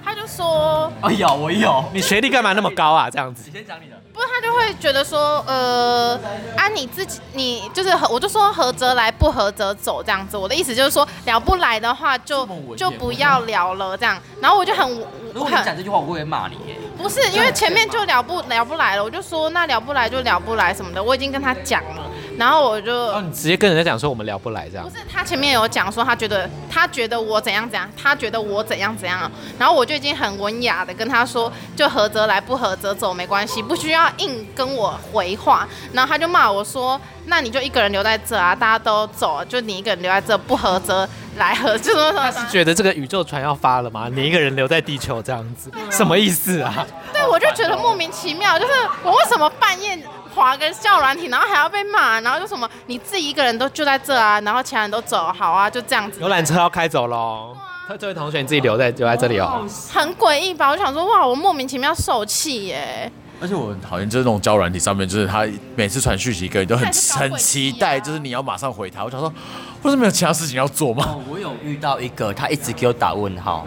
[0.02, 1.84] 他就说：“哎呀，我有。
[1.94, 3.10] 你学历干嘛那么高啊？
[3.10, 3.98] 这样子。”你先讲你的。
[4.14, 6.18] 不是，他就会觉得说：“呃，
[6.56, 10.38] 啊，你自己，你就是合，我就说合则来，不合则走这样子。
[10.38, 14.18] 我的意思就是说，聊不来的话就，就就不要聊了这样。
[14.42, 14.90] 然后我就很，
[15.34, 16.80] 如果你讲这句话，我会骂你耶。
[16.98, 22.04] 不是，因为前面就聊不聊不来了，我就说那聊不来就聊不来什么的，我已经跟他讲了。”
[22.40, 24.88] 然后我就，哦，你直接跟人家讲说我们聊不来这样。
[24.88, 29.30] 不是，他前面有讲说他觉得他觉得我怎样怎样，他觉得我怎样怎样。
[29.60, 35.68] 然后我就已经很文雅的跟他说，就合则来，不合则走，没关系，不需要硬跟我回话。
[35.92, 41.06] 然后他就骂我说，那你就一个人留在这啊，大家都走，就你一个人留在这，不合则
[41.38, 42.32] 来合，就什么什么。
[42.32, 44.10] 他是觉得这个宇宙船要发了吗？
[44.12, 46.86] 你一个人留在地球这样子，什么意思啊？
[47.14, 48.72] 对，我就觉得莫名其妙，就是
[49.04, 49.98] 我为什么半夜。
[50.36, 56.22] 划个交友软体，然后还要被骂，然后就什么你自己一个人都就在这啊，然后其他人都走，好啊，就这样子。
[56.22, 57.58] 游览车要开走喽，
[58.00, 59.68] 这位同学你自己留在留在这里哦。
[59.92, 60.70] 很诡异吧？
[60.70, 63.12] 我想说哇，我莫名其妙受气耶。
[63.42, 69.04] 而且我很讨厌就是这种交软体上面，就是他每次传讯息给你都很、啊、很期待，就是你要马上回他。
[69.04, 69.34] 我想说，
[69.82, 71.06] 不是没有其他事情要做吗？
[71.08, 73.66] 哦、我有遇到一个，他一直给我打问号，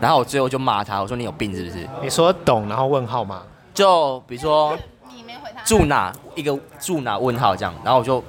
[0.00, 1.88] 然后我最后就骂他，我说你有病是不是？
[2.02, 3.42] 你说懂然后问号吗？
[3.74, 4.76] 就比如说。
[5.64, 8.22] 住哪一个住哪问号这样，然后我就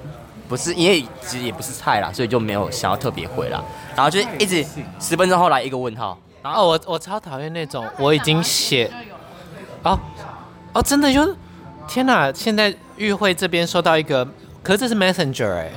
[0.48, 3.60] 不是因为其实也不是菜啦，所以就没有想要特别回啦。
[3.96, 4.64] 然后就一直
[5.00, 6.16] 十分钟后来一个问号。
[6.44, 8.88] 然后我我超讨厌那种我已经写
[9.82, 9.98] 哦
[10.74, 11.34] 哦真的就
[11.88, 12.32] 天哪！
[12.32, 14.24] 现在与会这边收到一个，
[14.62, 15.72] 可是这是 Messenger 哎、欸。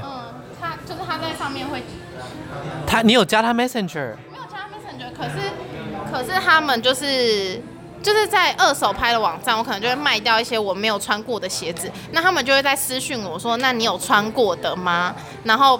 [2.87, 4.15] 他你有加他 Messenger？
[4.31, 5.51] 没有加他 Messenger，可是
[6.11, 7.61] 可是他们就是。
[7.99, 15.77] 就是在二手拍的网站，我可能就会卖掉一些我没有穿过的鞋子，那他们就会在私讯我说：“那你有穿过的吗？”然后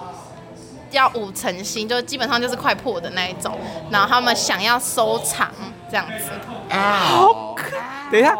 [0.91, 3.57] 要五成新，就基本上就是快破的那一种，
[3.91, 5.49] 然后他们想要收藏
[5.89, 6.31] 这样子。
[6.75, 8.11] 好可爱。
[8.11, 8.35] 等一下，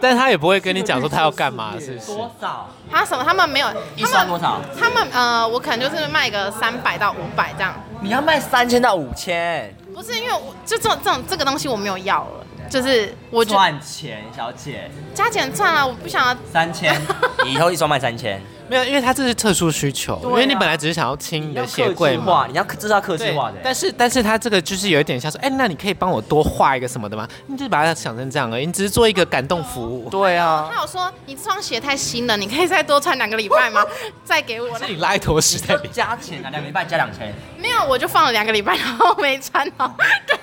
[0.00, 2.06] 但他也不会跟你讲说他要干嘛，是不是？
[2.14, 2.68] 多少？
[2.90, 3.24] 他什么？
[3.24, 3.68] 他们没有。
[3.96, 4.60] 一双多少？
[4.78, 7.74] 他们呃，我可能就是卖个三百到五百这样。
[8.00, 9.74] 你要卖三千到五千？
[9.94, 12.46] 不是，因为我就这种这种这个东西我没有要了。
[12.70, 15.86] 就是我赚钱，小姐，加钱赚啊！
[15.86, 16.98] 我不想要三千，
[17.44, 18.40] 以后一双卖三千。
[18.68, 23.56] 没有，因为它这是特殊需求，啊、因为你本来只是想要清你的鞋柜嘛，你要这是要客制化的。
[23.62, 27.28] 但是但是它这个就是有一点像说，哎、欸，那你可以帮我多画一个什么的吗？
[27.46, 30.08] 你就把它想成这样而已，你只是做一个感动服务。
[30.08, 30.70] 对啊。
[30.72, 33.84] 他有说你这双鞋太新了，你可以再多穿两个礼拜吗？
[34.24, 34.78] 再给我。
[34.78, 35.88] 是你拉一坨屎在里。
[35.92, 37.34] 加钱啊，两个礼拜加两千。
[37.62, 39.94] 没有，我就放了两个礼拜，然后没穿好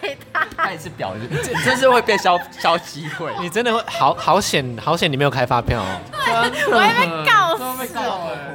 [0.02, 0.48] 给他。
[0.56, 3.32] 他也是婊子，真是会被消消机会。
[3.40, 6.00] 你真的会好好险，好险你没有开发票哦。
[6.12, 7.64] 对，我还被告死。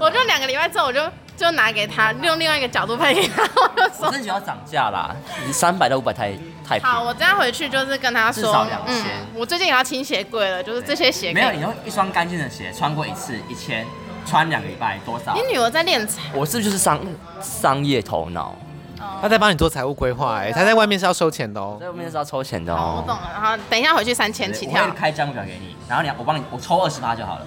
[0.00, 1.00] 我就两个礼拜之后，我就
[1.36, 3.42] 就拿给他，用另外一个角度拍给他。
[3.42, 5.14] 我就说，真的要涨价啦，
[5.46, 6.32] 你三百到五百太
[6.66, 6.80] 太。
[6.80, 8.96] 好，我这样回去就是跟他说，至少两千。
[8.96, 11.32] 嗯，我最近也要清鞋柜了，就是这些鞋。
[11.32, 13.86] 没有，你用一双干净的鞋穿过一次一千，
[14.26, 15.34] 穿两个礼拜多少？
[15.34, 16.22] 你女儿在练财。
[16.34, 17.00] 我是不是就是商
[17.40, 18.54] 商业头脑？
[19.20, 23.02] 她在帮你做财务规划，哎，她在外面是要收钱的哦，在外面是要抽钱的哦。
[23.02, 24.82] 我懂了，然后等一下回去三千起跳。
[24.82, 27.46] 我会开账目表给你，然后你我帮你我抽二十八就好了。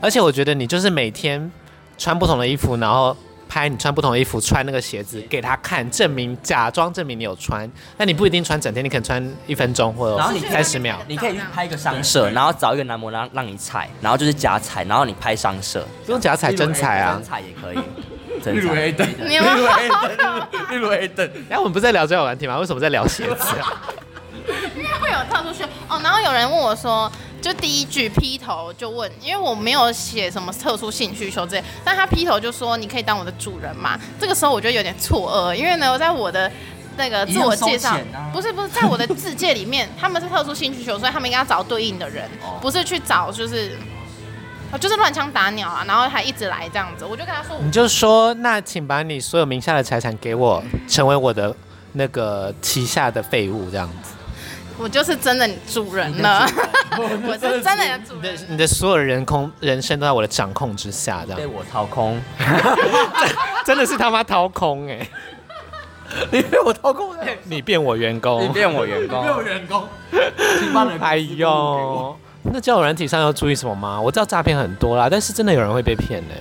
[0.00, 1.50] 而且我觉得你就是每天
[1.96, 3.16] 穿不同的衣服，然后
[3.50, 10.96] 拍你穿不同的衣服穿那个鞋子给他看，证明假装证明你有穿，但你不一定穿整天，你可能穿一分钟或者三十秒。
[11.08, 17.78] 你可以去拍一个商社，然后找一个男模让让你踩，然后就是假踩，然后你拍商社，不用假踩真踩啊，真踩也可以。
[18.52, 21.30] 例如 A 等，例如 A 等， 例如 A 等。
[21.48, 22.56] 然后我们不是在聊交友软体吗？
[22.58, 23.82] 为什么在聊鞋子啊？
[24.74, 26.00] 因为会有跳出去哦。
[26.02, 27.10] 然后有人问我说，
[27.40, 33.98] 就第一句劈头就问，因为我没有写什么特殊性需求之类，但他劈头就说你可以当我的主人嘛？
[34.20, 36.50] 这个时候我就有点错愕，因为呢，我在我的
[36.96, 42.28] 那个自我介绍，啊、不是不是，在我的自介里面，他们是特殊性需求，所以他们应该要找对应的人，
[42.60, 43.76] 不是去找就是。
[44.80, 51.52] 就是乱枪打鸟啊，然后还一直来这样子，我就跟他说，你就说，那请把你所有名下的财产给我，成为我的
[51.94, 54.12] 那个旗下的废物这样子。
[54.78, 56.48] 我就是真的主人了。
[56.98, 58.46] 我是真的有主你的人。
[58.48, 61.38] 你的所有人空人生都在我的掌控之下，这样。
[61.38, 62.20] 被我掏空。
[63.64, 65.06] 真的是他妈掏空哎、
[66.32, 69.84] 你被我掏空了，你变我员工，你变我员工，我员工，
[70.58, 74.00] 请帮人哎呦，那交友软体上要注意什么吗？
[74.00, 76.34] 我知道诈骗很多啦，但是真的有人会被骗呢、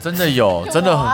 [0.00, 1.06] 真的有，真的很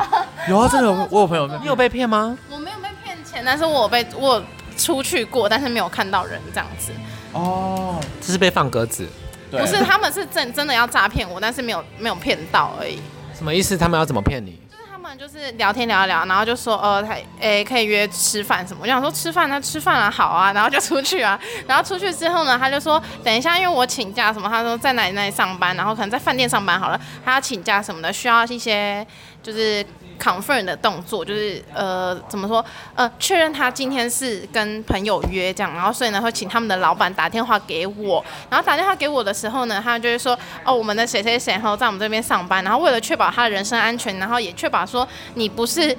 [0.49, 2.37] 有啊，真的有，我有朋友，你有被骗吗？
[2.51, 4.43] 我没有被骗钱，但是我有被我
[4.77, 6.91] 出去过，但是没有看到人这样子。
[7.33, 9.09] 哦，这是被放鸽子，
[9.51, 13.01] 不是，他们是真真的要诈骗我，但是没有没有骗到而已。
[13.37, 13.77] 什么意思？
[13.77, 14.61] 他们要怎么骗你？
[14.69, 18.81] 就是他们就是聊天聊一聊，然后就说呃，他诶可以约吃饭什么。
[18.83, 21.41] 我想说吃饭那吃饭啊，好啊，然后就出去啊。
[21.67, 29.07] 然后出去之后呢，他就说等一下，因为我请假什么，他说在哪里哪里上班，然后可能在饭店上班好了，他要请假什么的，需要一些
[29.43, 29.85] 就是。
[30.21, 32.63] Confirm 的动作就是呃怎么说
[32.95, 45.97] 呃确认他今天是跟朋友约这样，然后所以呢会请他们的老板打电话给我，然后打电话给我的时候呢，他就会说哦我们的谁谁谁然后在我们这边上班，然后为了确保他的人身安全，然后也确保说你不是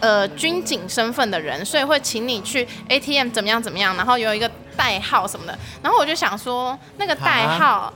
[0.00, 7.92] 呃军警身份的人，所以会请你去 ATM 怎么样怎么样，然后有一个代号什么的，然后我就想说那个代号。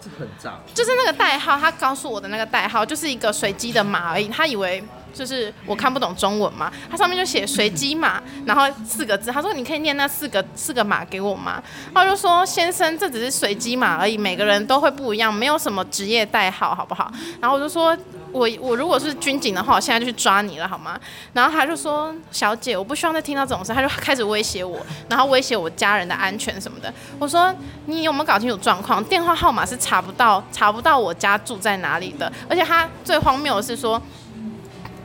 [0.75, 4.83] 就是那个代号，他告诉我的那个代号就是一个随机的码而已，他以为。
[5.17, 11.63] 就是我看不懂中文嘛，它上面就写随机码，然后四个字，他说你可以念那四个四个码给我吗？
[11.95, 17.11] 然后就说先生，这只是随机码而已，每个人都会不一样，没有什么职业代号，好不好？
[17.41, 17.97] 然后我就说
[18.31, 21.01] 我我如果是军警的话，我现在就去抓你了，好吗？
[21.33, 26.93] 然后他就说小姐，我不希望再听到这种事，他就开始威胁我，然后威胁我家人的安全什么的。
[27.19, 27.55] 我说
[27.87, 29.03] 你有没有搞清楚状况？
[29.05, 34.01] 电话号码是查不到查不到我家住在哪里的，而且他最荒谬的是说。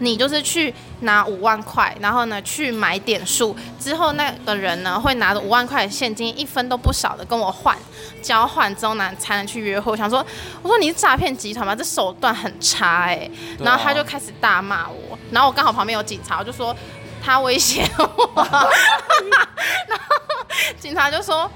[0.02, 7.78] 你就是去拿五万块，然后呢去买点数，之后那个人呢会拿着五万块的现金，一分都不少的跟我换，
[8.22, 9.92] 交换之后呢才能去约会。
[9.92, 10.26] 我想说，
[10.64, 11.76] 我说你是诈骗集团吗？
[11.76, 13.32] 这手段很差哎、欸。
[13.60, 16.76] 然后他就开始大骂我，然后我刚好旁边有警察，我就说
[17.24, 18.32] 他威胁我，
[19.88, 20.16] 然后
[20.80, 21.50] 警察就说。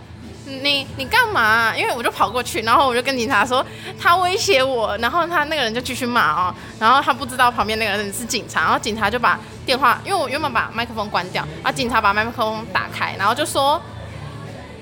[0.45, 1.75] 你你干嘛？
[1.75, 3.65] 因为我就跑过去，然后我就跟警察说
[3.99, 13.81] 他威胁我，然后他那个人就继续骂哦，然后他不知道旁边那个人是警察，然后警察就把电话，因为我原本把麦克风关掉，然后警察把麦克风打开，然后就说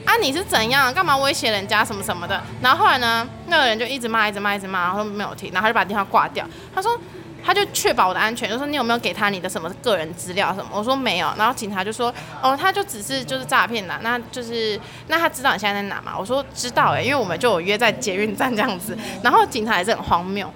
[0.06, 6.46] 啊你是怎样，干嘛威胁人家什么什么的，然后后来呢，那个人就一直骂一直骂一直骂，然后没有停，然后他就把电话挂掉，
[6.76, 7.00] 他说。
[7.46, 10.70] 他就确保我的安全，就说你有没有给他你的什么个人资料什么？
[10.74, 16.14] 我说没有，然后警察就说哦，他就只是就是诈骗啦，那就是那他知道你现在在哪吗？
[16.18, 20.52] 我说知道哎、因为我们就有约在捷运站这样子，然后警察也是很荒谬。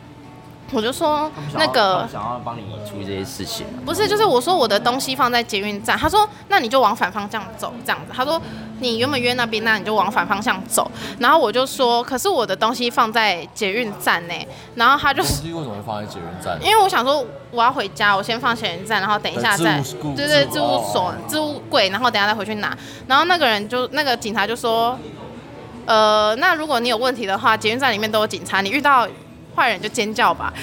[0.74, 8.12] 我就说那个想要帮你处理这些事情，不是，就是我说我的东西放在捷运站，他说那你就往反方向走这样子。
[8.14, 8.42] 他说
[8.80, 10.92] 你原本约那边，那你就往反方向走。
[11.20, 14.34] 然后我就说，可是我的东西放在捷运站呢。
[14.76, 16.60] 然后他就东西为什么会放在捷运站？
[16.62, 19.82] 因为我想说我要回家，我先放捷运站，然后等一下再
[20.16, 22.78] 对对置物所置物柜，然后等下再回去拿。
[23.08, 25.00] 然后那个人就那个警察就说，
[25.86, 29.08] 呃，那如果你有问题的话，捷运站里面都有警察，你遇到。
[29.58, 30.54] 坏人就尖叫吧，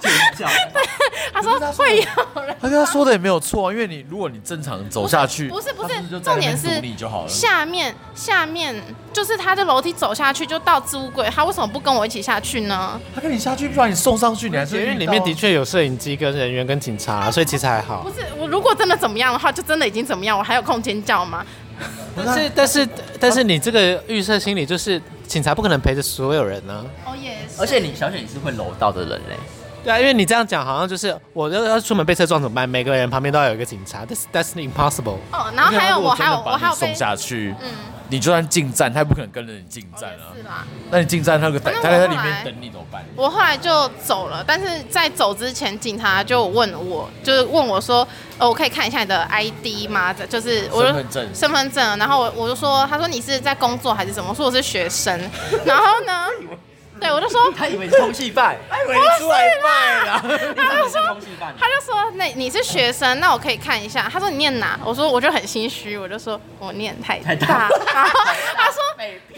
[0.00, 0.46] 尖叫。
[0.72, 0.82] 对，
[1.30, 2.56] 他说会有人。
[2.58, 6.80] 他跟他说的也没有错，因为你如果你正常走下去，不是不是，是重点是
[7.28, 8.74] 下面下面
[9.12, 12.98] 就是他的楼梯走下去就到置物柜，他为什么不跟我一起下去呢？
[13.14, 18.00] 他跟你下去，不然你送上去，你还是因为里面的确有摄影机跟人员跟警察，所以其实还好。
[18.02, 21.44] 不是我如果真的怎么样的话，就真的已经怎么样，我还有空尖叫吗？
[22.16, 22.88] 但是但是
[23.20, 25.00] 但是你这个预设心理就是。
[25.30, 26.84] 警察不可能陪着所有人呢。
[27.06, 27.60] 哦也是。
[27.60, 29.36] 而且你小雪你是会楼道的人嘞。
[29.84, 32.68] 对啊，因为你这样讲，好像就是我要要出门被车撞怎么办？
[32.68, 35.18] 每个人旁边都要有一个警察，That's that's impossible。
[35.32, 37.70] 哦，然后还有我还有我还有送下去，嗯，
[38.10, 40.34] 你就算进站，他也不可能跟着你进站啊。
[40.36, 40.66] 是吧？
[40.90, 43.04] 那你进站，他个等他在里面等你怎么办？
[43.16, 48.06] 我后来就走了，但是在走之前，警察就问我，就是问我说，
[48.38, 50.12] 呃，我可以看一下你的 ID 吗？
[50.12, 51.98] 就是我身份证，身份证。
[51.98, 54.30] 然后我我就说，他说你是在工作还是什么？
[54.30, 55.18] 我说我是学生。
[55.64, 56.26] 然后呢？
[57.00, 60.22] 对，我就说 他以为是通缉犯， 他以为是外卖啦。
[60.22, 61.16] 他就说，
[61.58, 64.08] 他就说，那你是学生，那我可以看一下。
[64.12, 64.78] 他说你念哪？
[64.84, 67.46] 我说我就很心虚，我就说我念台大。
[67.48, 67.74] 然后
[68.54, 68.82] 他说，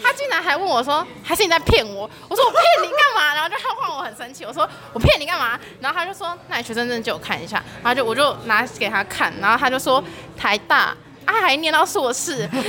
[0.03, 2.09] 他竟然还问我说，还是你在骗我？
[2.27, 3.33] 我说我骗你干嘛？
[3.33, 5.57] 然后就他换我很生气，我说我骗你干嘛？
[5.79, 7.63] 然后他就说，那你学生证借我看一下。
[7.81, 10.03] 然后就我就拿给他看，然后他就说
[10.37, 10.95] 台大。
[11.25, 12.63] 啊，还念到硕士，妹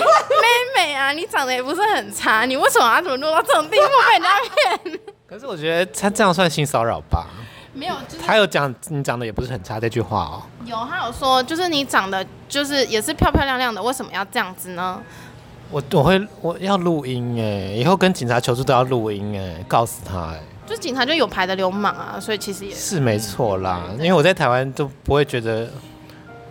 [0.76, 4.28] 妹啊，你长得也不是很差，你为什么要怎么落到这种地步被人家
[4.90, 5.00] 骗？
[5.26, 7.26] 可是我觉得他这样算性骚扰吧？
[7.72, 10.42] 没有，就是、他有讲你长得也不是很差这句话哦。
[10.64, 15.02] 有，他有说就是你长得就是也是漂漂亮亮的，为什么要这样子呢？
[15.70, 20.40] 我我会我要录音哎，以后跟警察求助都要录音哎，告诉他哎。
[20.66, 23.82] 就警察就有牌的流氓啊，所以其实也是没错啦。
[23.98, 25.68] 因为我在台湾都不会觉得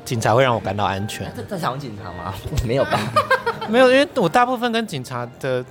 [0.06, 1.32] 警察会让我感到安全。
[1.50, 2.34] 在台湾警察吗？
[2.66, 3.00] 没有吧？
[3.70, 5.64] 没有，因为我大部分跟警察的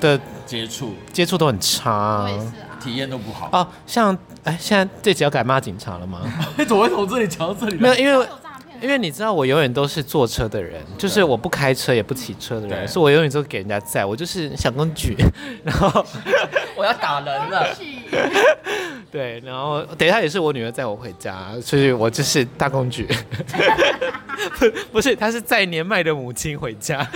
[0.00, 2.30] 的接触接触都很差，啊，
[2.82, 3.48] 体验都不好。
[3.52, 6.20] 哦，像哎，现在这集要改骂警察了吗？
[6.58, 7.76] 你 怎么会从这里讲到这里？
[7.76, 8.26] 没有，因为。
[8.82, 15.16] 因为你知道我永远都是坐车的人，就是我不开车也不骑车的人，所以我永远都给人家载，我就是小公举，
[15.62, 16.04] 然后
[16.74, 17.68] 我要打人了。
[19.12, 23.06] 对，然后等一下也是我女儿载我回家，所以我就是大公举。
[24.58, 27.06] 不不是，她是载年迈的母亲回家。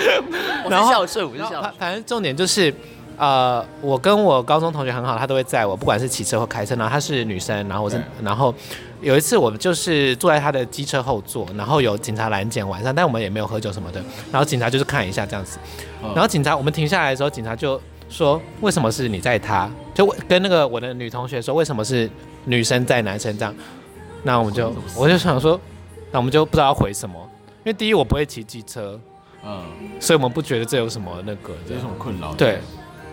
[0.69, 1.73] 然后孝顺，我是孝顺。
[1.79, 2.73] 反正重点就是，
[3.17, 6.77] 呃，我跟我高中同学很好，她都会载我，不管是骑车或开车。
[6.77, 8.55] 然后她是女生，然后我是，然后。
[9.03, 14.03] 有一次，我们就是坐在她的机车后座，然后有警察拦检晚上，但我们也没有喝酒什么的。
[14.33, 15.59] 然后警察就是看一下这样子，
[16.15, 17.79] 然后警察我们停下来的时候，警察就
[18.09, 22.09] 说：“为什么是你载他？”就跟那个我的女同学说：“为什么是
[22.45, 23.55] 女生载男生这样？”
[24.23, 25.61] 那我们就我就想说，
[26.11, 27.17] 那我们就不知道要回什么，
[27.59, 28.99] 因为第一我不会骑机车，
[29.45, 29.63] 嗯，
[30.01, 32.35] 所以我们不觉得这有什么那个有什么困扰。
[32.35, 32.59] 对，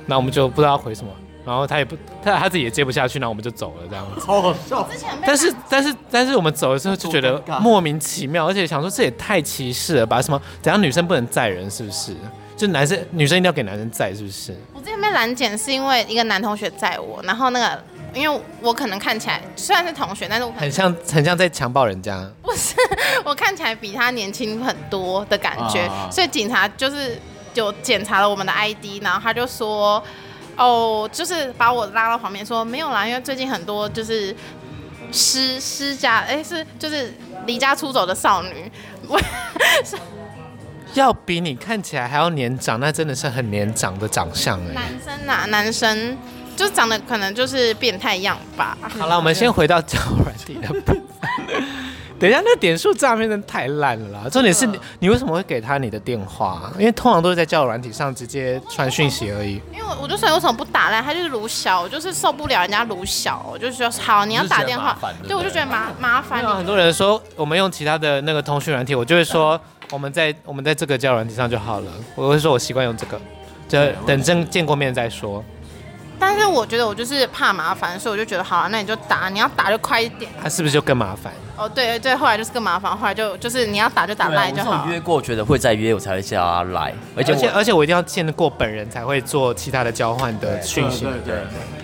[0.06, 1.12] 那我们就不知道要回什么。
[1.46, 4.20] 然后他也不，他他自己也接不下去，然后我们就走了这样子。
[4.26, 4.88] 好好笑。
[5.26, 10.22] 但是但是但是我们走的时候就觉得莫名其妙，而且想说这也太歧视了吧？
[10.22, 12.16] 什么怎样女生不能载人是不是？
[12.56, 14.56] 就男生女生一定要给男生载是不是？
[14.74, 17.84] 我之前被拦检是因为一个男同学载我，然后那个
[18.14, 22.30] 因为我可能看起来虽然是同学，但是我很像很像在强暴人家。
[22.41, 22.76] 不是，
[23.26, 27.20] 我看起来比他年轻很多的感觉，所以警察就是
[27.54, 30.04] 就检查了我们的 ID，然后他就说。
[30.56, 34.36] 哦，oh, 就是把我拉到旁边说没有啦，因为最近很多就是
[35.12, 37.12] 失失家，哎，是就是
[37.47, 38.72] 离家出走的少女，
[39.08, 39.20] 我
[40.94, 44.74] 要比你看起来还要年长，那真的是很年长的长相哎。
[44.74, 46.18] 男生呐，男生
[46.56, 48.78] 就长得可能就是变态样吧。
[48.98, 51.04] 好了，我们先回到交友软体的部分。
[52.20, 54.30] 等一下，那点数诈骗真的太烂了啦！
[54.30, 56.72] 重点是你，你为什么会给他你的电话？
[56.80, 59.62] 因为通常都是在交友软体上直接传讯息而已。
[59.74, 66.41] 因为我就说为什么不打烂，他就是卢小，我就是受不了人家卢小，我就说好，你要打电话，对，我就觉得麻麻烦。
[66.41, 69.60] 有很多人说我们用其他的那个通讯软体，我就会说
[69.92, 71.92] 我们在我们在这个交友软件上就好了。
[72.16, 73.20] 我会说我习惯用这个，
[73.68, 75.44] 就等真见过面再说。
[76.20, 80.32] 但是我觉得我就是怕麻烦，所以我就觉得好啊，那你就打，你要打就快一点。
[80.42, 81.34] 他是不是就更麻烦？
[81.58, 84.86] 哦，对对对，后来就是更麻烦，后来就就是你要打就打赖就好。
[84.86, 86.94] 我约过，觉得会再约，我才会叫他来。
[87.18, 91.04] 而且而且我一定要见得过本人才会做其他的交换的讯息。
[91.04, 91.36] 对对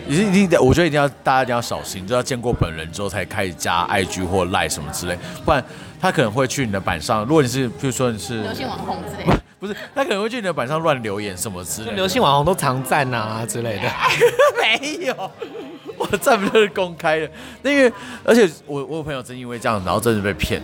[0.08, 5.62] 对，一定一定，我觉得一定要大家一定要小心，就要见过本人之后才开始加 IG 或赖什么之类，不然
[6.00, 7.24] 他可能会去你的板上。
[7.26, 9.38] 如果你是，比如说你是流行网红之类。
[9.60, 11.96] 不是，他可能会去你的板上乱留言什么之类的。
[11.98, 13.92] 流行网红都常赞啊之类的。
[14.58, 15.32] 没有，
[15.98, 17.30] 我赞不就是公开的。
[17.62, 20.62] 那个，而且我我有朋友真因为这样，然后真的被骗。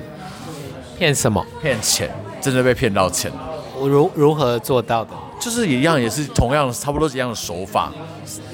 [0.98, 1.46] 骗什么？
[1.62, 2.10] 骗钱，
[2.40, 3.30] 真的被骗到钱。
[3.78, 5.12] 我如如何做到的？
[5.42, 7.92] 就是一样，也是同样，差不多是一样的手法。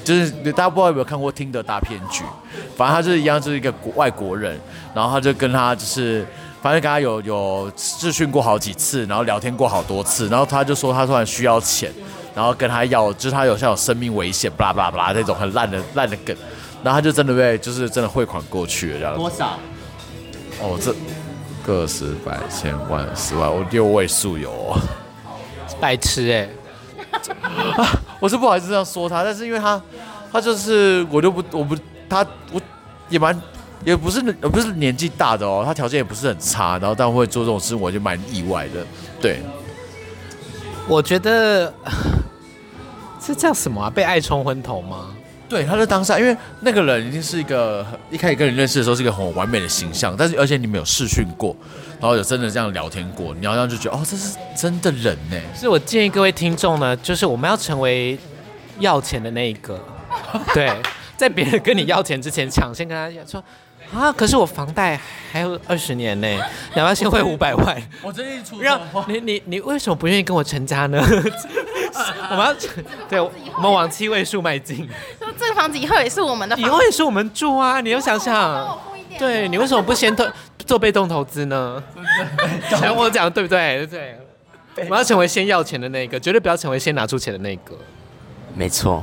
[0.02, 2.24] 就是大家不知道有没有看过《听的大骗局》，
[2.76, 4.58] 反正他就是一样，就是一个国外国人，
[4.92, 6.26] 然后他就跟他就是。
[6.62, 11.92] 反正跟他有有视讯过好几次，然后聊天过好多次，然后他就说他突然需要钱，
[12.36, 16.36] 然后跟他要，就是他有像有生命危险，巴拉巴拉巴拉那种很烂的烂的梗，
[16.84, 19.18] 然后他就真的被就是真的汇款过去了这样子。
[19.18, 19.58] 多少？
[20.60, 20.94] 哦，这
[21.66, 24.80] 个十百千万十万，我六位数有哦。
[25.80, 27.86] 白痴哎、欸！
[28.20, 29.82] 我是不好意思这样说他，但是因为他
[30.30, 31.76] 他就是我就不我不
[32.08, 32.60] 他我
[33.08, 33.36] 也蛮。
[33.84, 38.86] 也不是，呃，不是年纪大的哦，他条件也不是很差，然后但会做这种事，我就蛮意外的。
[39.20, 39.40] 对，
[40.86, 41.72] 我觉得
[43.20, 43.90] 这叫什么啊？
[43.90, 45.14] 被爱冲昏头吗？
[45.48, 51.54] 对，他在当下，因为那个人已经是一个一开始跟你认识的时候是一个很完美的形象，但是而且你们有试训过，
[52.00, 55.36] 然后有真的这样聊天过，你好像就觉得哦，这是真的人呢。
[55.54, 58.18] 所以我建议各位听众呢，就是我们要成为
[58.78, 59.78] 要钱的那一个，
[60.54, 60.72] 对，
[61.16, 63.42] 在别人跟你要钱之前，抢先跟他说。
[63.94, 64.12] 啊！
[64.12, 64.98] 可是我房贷
[65.32, 66.26] 还有二十年呢，
[66.74, 67.76] 你要先汇五百万。
[68.02, 70.98] 我真的出让你你你为什么不愿意跟我成家呢？
[72.30, 72.54] 我们要
[73.08, 73.30] 对，我
[73.60, 74.88] 们往七位数迈进。
[75.18, 77.80] 说 这个房子以后也是我们的，以后也是我们住啊！
[77.80, 78.78] 你要想想，
[79.18, 80.26] 对你为什么不先投
[80.64, 81.82] 做被动投资呢？
[82.70, 83.86] 像我讲对不对？
[83.86, 84.16] 对，
[84.76, 87.76] 我们要成为先要钱的那个，绝对不要成为先拿出钱的那个。
[88.54, 89.02] 没错，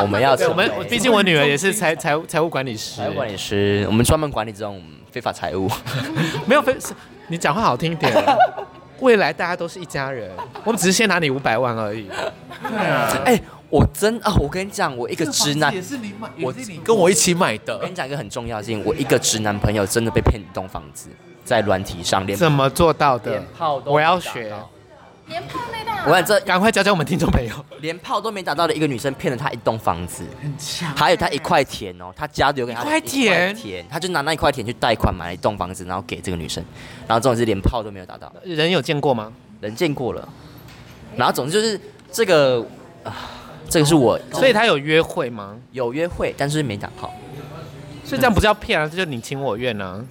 [0.00, 5.68] 我们要我们毕竟我女儿也是财财务财务管理师，财务管理师，我们专门管理这种非法财务。
[6.46, 6.76] 没有非，
[7.28, 8.12] 你讲话好听一点。
[9.00, 10.30] 未来大家都是一家人，
[10.64, 12.08] 我们只是先拿你五百万而已。
[12.62, 17.90] 对啊，哎、我真啊，我跟你讲，我一个直男，也是你买，是你跟我一起买的我跟。
[17.90, 21.10] 你讲一个很重要的事情，我一个直男朋友真的被骗一栋房子，
[21.44, 23.42] 在软体上连怎么做到的
[23.84, 24.70] 我要学到
[25.28, 27.52] 连炮没打我看这赶快教教我们听众朋友。
[27.80, 36.64] 连炮都没打到的一个女生骗了他一栋房子，很强还有他一块田哦，他家留给他一块田田，他就拿那一块田去贷款买了一栋房子，然后给这个女生，
[37.08, 39.32] 然后这种是连炮都没有打到，人有见过吗？
[39.60, 40.28] 人见过了，
[41.16, 41.80] 然后总之就是
[42.12, 42.64] 这个
[43.02, 43.12] 啊，
[43.68, 45.56] 这个是我所以他有约会吗？
[45.72, 47.12] 有约会，但是没打炮。
[48.04, 48.88] 所以这样不是要骗啊？
[48.88, 50.04] 这就你情我愿啊？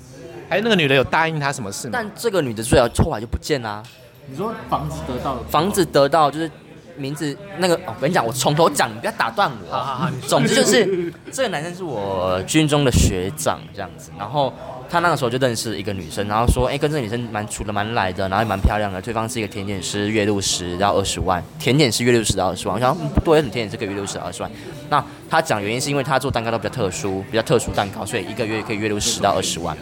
[0.49, 1.91] 还有那个女的有答应他什么事吗？
[1.93, 3.81] 但这个女的最后后来就不见啦、
[4.27, 6.49] 你说房子得到了房子得到就是
[6.97, 9.71] 名字那个，哦、我跟你讲，我从头讲，你不要打断我。
[9.71, 14.53] 好好好，总之就是这个男生是我军中的学长这样子，然后
[14.89, 24.49] 他那个时候就认识一个女生，然后说，哎、跟这个女生蛮处的蛮来的，然后也蛮漂亮的，对方是一个甜点师，月入十到二十万，甜点师月入十到二十万，我想嗯不对，很甜点师可以月入十到二十万。
[24.89, 29.75] 那他讲原因是因为他做蛋糕都比较特殊，比较特殊蛋糕，所以一个月可以月入十到二十万。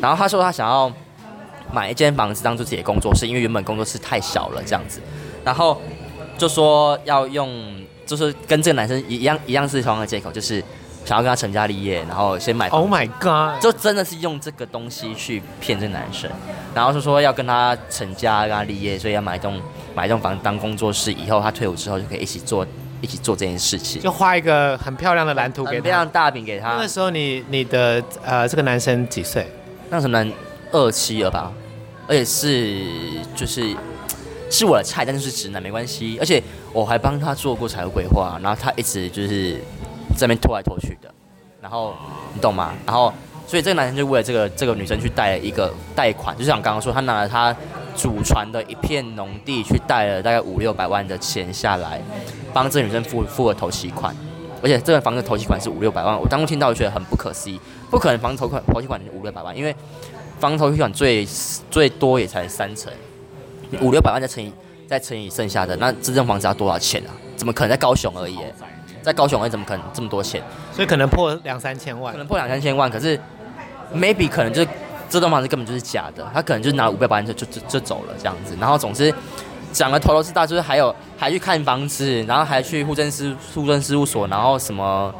[0.00, 0.92] 然后他说他想要
[1.76, 4.98] 买一间房子当做自己的工作室，因为原本工作室太小了这样子，
[5.44, 5.78] 然后
[6.38, 7.50] 就说要用，
[8.06, 10.64] 就是跟这个男生一样一样是同样的借口，就是
[11.04, 13.62] 想要跟他成家立业，然后先买 Oh my god！
[13.62, 16.30] 就真的是用这个东西去骗这个男生，
[16.74, 19.60] 然后就说要跟他成家，跟他立业，所以要买一栋
[19.94, 22.66] 买一栋房当工作室，以后他退伍之后就可以一起做
[23.02, 26.08] 一起做这件事情，就画一个很漂亮的蓝图给他很亮。
[26.08, 26.88] 大饼给他那。
[26.88, 29.46] 时候你你的呃这个男生几岁？
[29.90, 30.32] 那什么男
[30.72, 31.52] 二七了吧，
[32.08, 32.84] 而且是
[33.34, 33.74] 就是
[34.50, 36.42] 是我的菜，但是是直男没关系，而且
[36.72, 39.54] 我还帮他做过财务规划，然后他一直就是
[40.16, 41.12] 在那边拖来拖去的，
[41.60, 41.94] 然后
[42.32, 42.72] 你懂吗？
[42.86, 43.12] 然后
[43.46, 47.54] 所以这个男生就为了这个这个女生去贷了一个贷款，就像刚刚说，他拿了他
[47.94, 52.00] 祖传的一片农地去贷了大概五六百万的钱下来，
[52.52, 54.14] 帮这个女生付付了头期款。
[54.62, 59.74] 而且这个房子头期款是五六百万，我当初听到就觉得很不可思议，不可能房子头款头期款五六百万，因为
[60.38, 61.26] 房头期款最
[61.70, 62.92] 最多也才三成，
[63.80, 64.52] 五六百万再乘以
[64.86, 67.10] 再乘以剩下的，那这栋房子要多少钱啊？
[67.36, 68.38] 怎么可能在高雄而已？
[69.02, 70.42] 在高雄而已，怎么可能这么多钱？
[70.72, 72.18] 所以可能破两三千万可。
[72.18, 73.18] 能破两三千万，可是
[73.94, 74.68] maybe 可能就是
[75.08, 79.14] 这栋房子根本就是假的，他可能就是拿五百万就就就就走了这样子，然后总之。
[79.72, 85.14] 讲的头头是道，就是还有还去看房子，然后还去户政事户政事务所，然后什么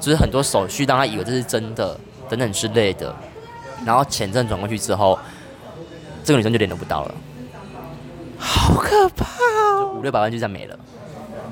[0.00, 1.94] 就是很多手续，让他以为这是真的
[2.26, 3.14] 等等之类的。
[3.84, 5.18] 然后钱真转过去之后，
[6.24, 7.14] 这个女生就联络不到了，
[8.38, 9.94] 好可怕哦！
[9.96, 10.78] 五六百万就这样没了。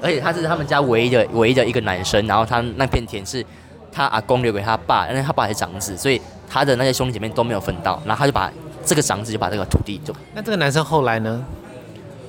[0.03, 3.45] 而且他是他们家唯一的唯一的一个男生，然后他那片田是
[3.91, 8.01] 他阿公留给他爸，因为他爸是长子，所以他的那些兄弟姐妹都没有分到。
[8.05, 8.53] 然后他就把
[8.85, 11.45] 这个长子就把这个土地就那这个男生后来呢？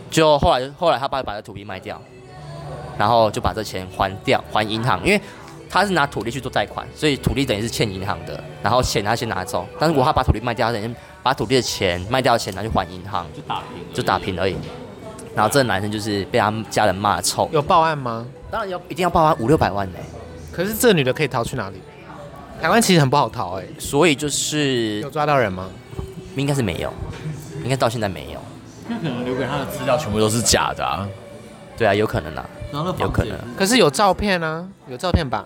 [0.09, 2.01] 就后来，后来他爸把这土地卖掉，
[2.97, 5.21] 然后就把这钱还掉，还银行，因为
[5.69, 9.67] 他是拿土地去做贷款，所以土地等于是欠银行的，然后钱他先拿走。
[9.79, 14.55] 但是如果他把土地卖掉，他等于把土地的钱卖掉的钱拿去还银行，就打平，就打平而已。
[15.35, 18.25] 然后这个男生就是被他们家人骂臭，有报案吗？
[18.49, 19.99] 当然要一定要报案五六百万呢、
[20.51, 21.81] 可是这个女的可以逃去哪里？
[22.61, 25.69] 台湾其实很不好逃哎、所以就是有抓到人吗？
[26.35, 26.91] 应该是没有，
[27.63, 28.39] 应该到现在没有。
[28.87, 31.07] 那可能留给他的资料全部都是假的啊。
[31.77, 35.45] 对啊，有可能啊，然后有可能可是有照片啊，有照片吧？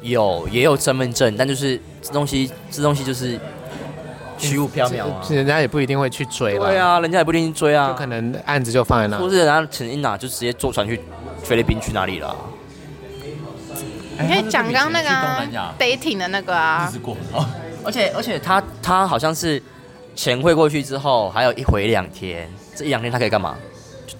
[0.00, 3.38] 有也有身份证，但就是这东西，这东西就是
[4.38, 5.22] 虚无缥缈啊。
[5.30, 6.66] 人家也不一定会去追了。
[6.66, 9.28] 对，啊，人家也不一定追啊，就可能案子就放在那或。
[9.28, 11.00] 是人家钱一拿就直接坐船去
[11.42, 12.36] 菲律宾去哪里了啊、
[14.20, 15.08] 你可以讲刚刚那个、
[15.78, 17.48] dating 的那个啊日，子过很好。
[17.84, 19.60] 而且而且他他好像是
[20.14, 23.56] 钱汇过去之后，还有一回两天，这一两天他可以干嘛？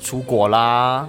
[0.01, 1.07] 出国啦，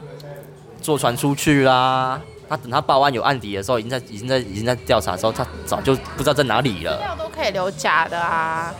[0.84, 2.22] 坐船出去啦。
[2.50, 7.00] 他等他报案有案底的时候，已经在已经在已经在调查的时候，他早就不知道在哪里了。
[7.00, 8.72] 料都可以留假的啊。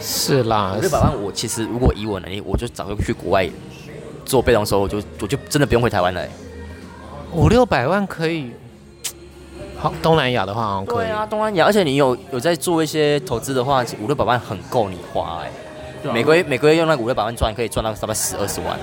[0.00, 3.48] 是啦五，六百万，我其实如果以我能力，我就早就去国外
[4.24, 6.28] 做被动收入，我就我就真的不用回台湾了、欸。
[7.32, 8.50] 五六百万可以。
[9.78, 11.06] 好，东南亚的话好像可以。
[11.06, 15.50] 对啊，东南亚，而且你有有在做一些投资的话，五六百万很够你花哎、
[16.12, 18.76] 每个月每个月用那五六百万赚，可以赚到大概十二十万。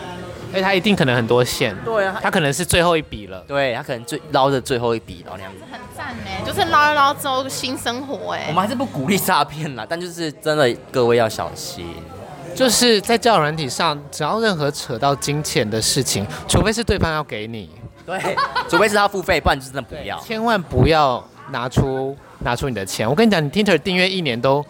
[0.53, 1.75] 哎，他一定可能很多线。
[1.85, 3.39] 对啊，他可能是最后一笔了。
[3.47, 5.59] 对他可能最捞的最后一笔，然后那样子。
[5.71, 8.53] 很赞呢，就是捞一捞之后新生活哎我。
[8.53, 11.85] 们还是不鼓励诈骗啦，但就是真的各位要小心。
[12.55, 17.69] 就是在交友软体上，只要任何扯到金钱的事情，除非是对方要给你，
[18.05, 18.19] 对，
[18.67, 20.19] 除非是他付费，不然就是真的不要。
[20.19, 23.07] 千万不要拿出拿出你的钱。
[23.07, 24.65] 我跟你讲，你 Tinder 订阅一年都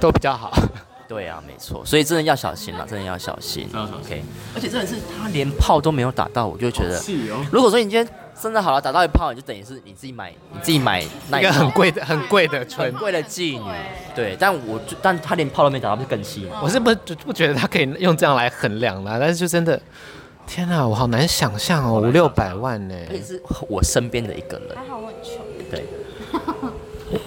[0.00, 0.52] 都比较好。
[1.12, 3.68] 对啊，没错，所以真的要小心了，真的要小心。
[3.74, 4.22] 要小心 OK，
[4.54, 6.96] 而且真的是他连炮都没有打到，我就觉得，
[7.30, 8.08] 哦如果说你今天
[8.40, 12.92] 真的好了，打到一炮，你就等于是你自己买，你自己买那一个很贵贵的、很贵的很。
[12.94, 13.70] 贵的妓女。
[14.14, 16.60] 对，但我就但他连炮都没打到，不是更气吗？
[16.62, 19.78] 我是不就不觉得他可以用这样来衡量啦，但是就真的，
[20.46, 22.94] 天哪，我好难想象哦，五六百万呢。
[23.10, 24.74] 而且是我身边的一个人。
[24.74, 25.44] 还好我很穷。
[25.70, 25.84] 对，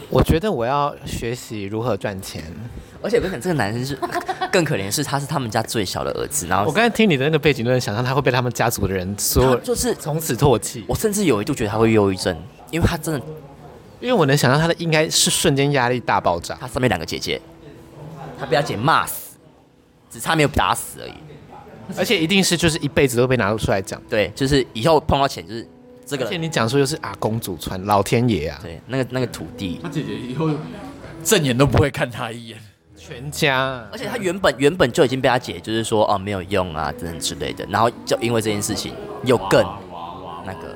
[0.10, 2.44] 我觉得我要学习如何赚钱。
[3.06, 3.96] 而且我跟你讲，这个男生是
[4.52, 10.84] 更可怜，是他是他们家最小的儿子，然后我刚才听你的那个背景，都能想象他会被他们家族的人说就是从此唾弃。
[10.88, 12.36] 我甚至有一度觉得他会忧郁症，
[12.72, 13.22] 因为他真的
[14.00, 16.58] 因为我能想象他的应该是瞬间压力大爆炸。
[16.60, 17.40] 他上面两个姐姐，
[18.40, 19.38] 他被他姐骂死，
[20.10, 21.14] 只差没有打死而已。
[21.96, 24.02] 而且一定是就是一辈子都被拿出来讲。
[24.10, 25.68] 对，就是以后碰到钱就是
[26.04, 30.50] 这个而且，你讲说又是啊公主穿，老天爷啊，对，那个那个土地，他姐姐以后
[31.24, 32.58] 正眼都不会看他一眼。
[33.08, 33.84] 全家。
[33.92, 38.94] 而且他原本原本就已经被他姐就是说哦没有用啊等等之类的，然后就因为这件事情
[39.24, 39.64] 又更
[40.46, 40.76] 那个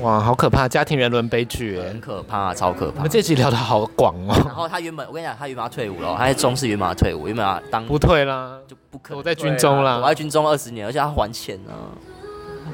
[0.00, 2.00] 哇，好可怕，家庭人伦悲剧哎很。
[2.00, 3.10] 可怕，超可怕我们。
[3.10, 10.08] 这集聊得好广哦然哦，后他原本我跟你讲，他原本要退伍了，他在中是原本要退伍，原本要当不退啦，就不可我在军中啦我。
[10.08, 11.72] 在军中二十年，而且他还钱呢、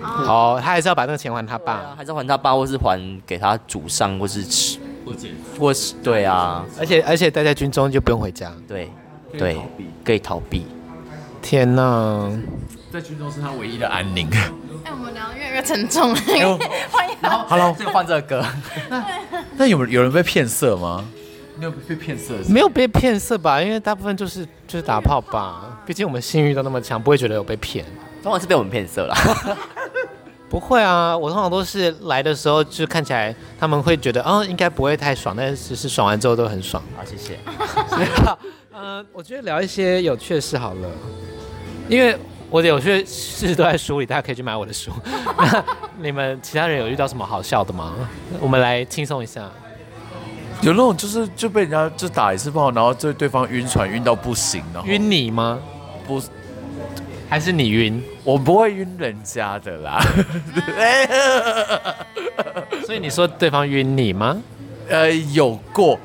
[0.03, 4.45] 哦，他还是要把那个钱还他爸，还是还他爸，或是还给他祖上，或是
[5.59, 8.53] 或是对啊，而且而且待在军中就不用回家。
[8.67, 8.91] 对
[9.39, 9.57] 对，
[10.05, 10.67] 可以逃避。
[11.41, 12.31] 天哪！
[12.93, 14.29] 在军中是他唯一的安宁。
[14.85, 16.17] 哎，我们聊得越来越沉重了。
[16.91, 17.17] 欢迎。
[17.47, 18.45] 好了，就换这个歌。
[19.57, 21.05] 那有有人被骗色吗？
[21.59, 22.35] 没有被骗色？
[22.49, 23.63] 没有被骗色吧？
[23.63, 25.81] 因为大部分就是就是打炮吧。
[25.87, 27.85] 毕竟我们性欲都那么强，不会觉得有被骗。
[28.23, 29.15] 当然是被我们骗色了。
[30.49, 36.83] 不会啊，我通常都是来的时候就看起来他们会觉得，哦，应该不会太爽，但是只是爽完之后都很爽。
[36.97, 37.39] 好，谢谢。
[38.73, 40.89] 呃，我觉得聊一些有趣的事好了，
[41.89, 42.17] 因为
[42.49, 44.93] 我的有趣的事都在书里，大家可以去买我的书。
[45.37, 45.65] 那
[45.99, 47.95] 你们其他人有遇到什么好笑的吗？
[48.41, 49.51] 我们来轻松一下。
[50.63, 55.59] 有那种就是就被人家就打一次炮，然后就对方晕船晕到不行，然后晕你吗？
[56.07, 56.23] 不，
[57.29, 58.03] 还是你晕？
[58.25, 60.01] 我不会晕人家的啦。
[62.85, 64.37] 所以你说对方晕你吗？
[64.89, 65.99] 呃，有过，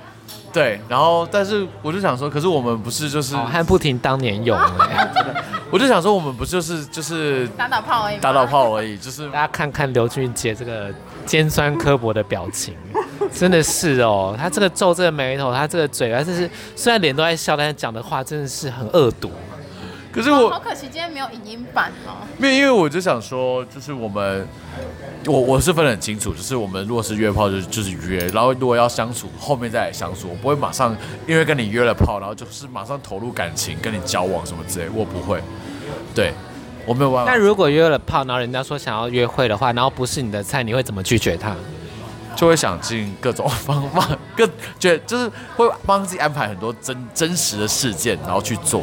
[0.52, 5.08] 对，然后但是我就想说，可是我们不是就是，好汉不停当年勇哎、
[5.70, 8.18] 我就想说，我们不就是就是打打炮而已。
[8.18, 10.92] 打打炮而已，就是 大家看看刘俊杰这个
[11.26, 12.74] 尖酸刻薄的表情，
[13.32, 19.32] 真的是哦，他这个皱这个眉头，他这个嘴，他就是虽然脸都在笑，但是讲的话真的是很恶毒。
[20.12, 22.28] 可是哦好可惜今天没有影音版哦。
[22.38, 24.48] 没有，因为我就想说，就是我们，
[25.26, 30.96] 我我是分得很清楚，就是我们如果是约炮就就是约，然后如果要相处，后面再来相处，我不会马上
[31.28, 35.42] 因为跟你约了炮，然后就是马上投入感情跟你交往什么之类，我不会，
[36.14, 36.34] 对
[36.86, 41.56] 我没有办法那，如果约了炮，然后人家说想要约会的话，然后不是你的菜，你会怎么拒绝他？
[42.34, 44.08] 就会想尽各种方法，
[44.38, 44.48] 各
[44.80, 48.82] 觉得就是会帮自己安排很多真真实的事件，然后去做，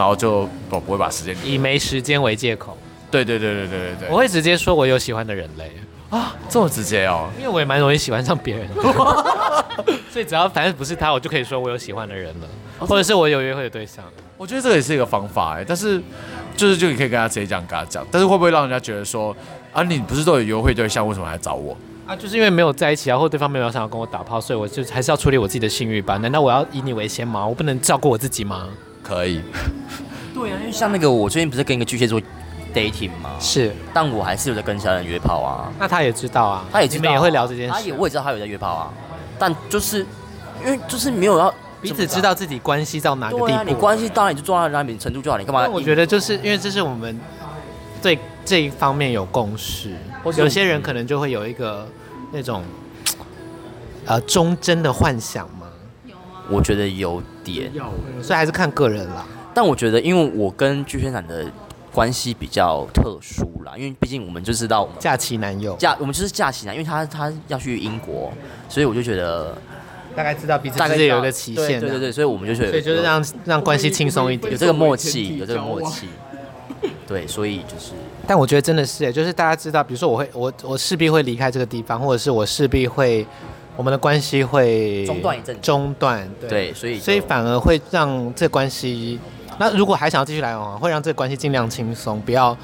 [0.00, 2.74] 然后就不不会把时间，以没时间为借口，
[3.10, 5.70] 对对对对对对对，我会直接说我有喜欢的人类，
[6.08, 8.82] 啊这么直接哦，因为我也蛮容易喜欢上别人的，
[10.10, 12.48] 所以只要反正不是他，我就可以说我有喜欢的人了，
[12.78, 14.02] 或者是我有约会的对象。
[14.38, 16.00] 我觉得这个也是一个方法哎，但是
[16.56, 19.36] 就是就你可以跟他直接讲，跟他讲，但是会不会让人家觉得说
[19.70, 21.76] 啊，你不是都有约会对象，为什么还找我？
[22.06, 26.16] 啊，就是因为没有在一起啊，或对方没有想要跟我打炮，所以我就还是要处理我自己的性欲吧？
[26.16, 27.46] 难道我要以你为先吗？
[27.46, 28.66] 我不能照顾我自己吗？
[29.02, 29.42] 可以，
[30.34, 32.20] 对啊，因为 像那个我最近不是跟一个巨蟹座
[32.74, 33.30] dating 吗？
[33.40, 35.72] 是，但我还是有在跟其他人约炮啊。
[35.78, 38.92] 那他也知道啊，他也知道啊、你们也会聊这件事啊，他也我也知道他有在约炮啊，
[39.38, 40.06] 但就是
[40.64, 43.80] 因为就是没有要彼此知道自己关系到哪个对啊，你地步。
[43.80, 45.66] 关系当然你就做到哪里程度就好，你干嘛？
[45.68, 47.18] 我觉得就是因为这是我们
[48.02, 49.96] 对这一方面有共识，
[50.36, 51.88] 有些人可能就会有一个
[52.32, 52.62] 那种
[54.06, 55.59] 呃忠贞的幻想嘛，
[56.50, 57.70] 我觉得有点，
[58.20, 59.24] 所以还是看个人啦。
[59.54, 61.46] 但我觉得因为我跟巨蟹男的
[61.92, 68.32] 关系比较特殊啦，因为毕竟我们就知道我们假期男友假我们就是假期男，因为他他要去英国，
[68.68, 69.56] 所以我就觉得
[70.14, 74.58] 大概知道彼此大概有一个期限，对对对对，所以我们就觉得所以就是让让关系轻松一点有。
[74.58, 76.08] 这个默契，有这个默契，
[77.06, 77.92] 对，所以就是
[78.26, 83.26] 但我觉得真的是，就是大家知道，比如说我会我我势必会离开这个地方，或者是我势必会
[83.80, 89.18] 我们的关系会中断一阵中断，对，所以所以反而会让这关系，
[89.58, 92.54] 那如果还想要继续来往，会让这关系尽量轻松，不要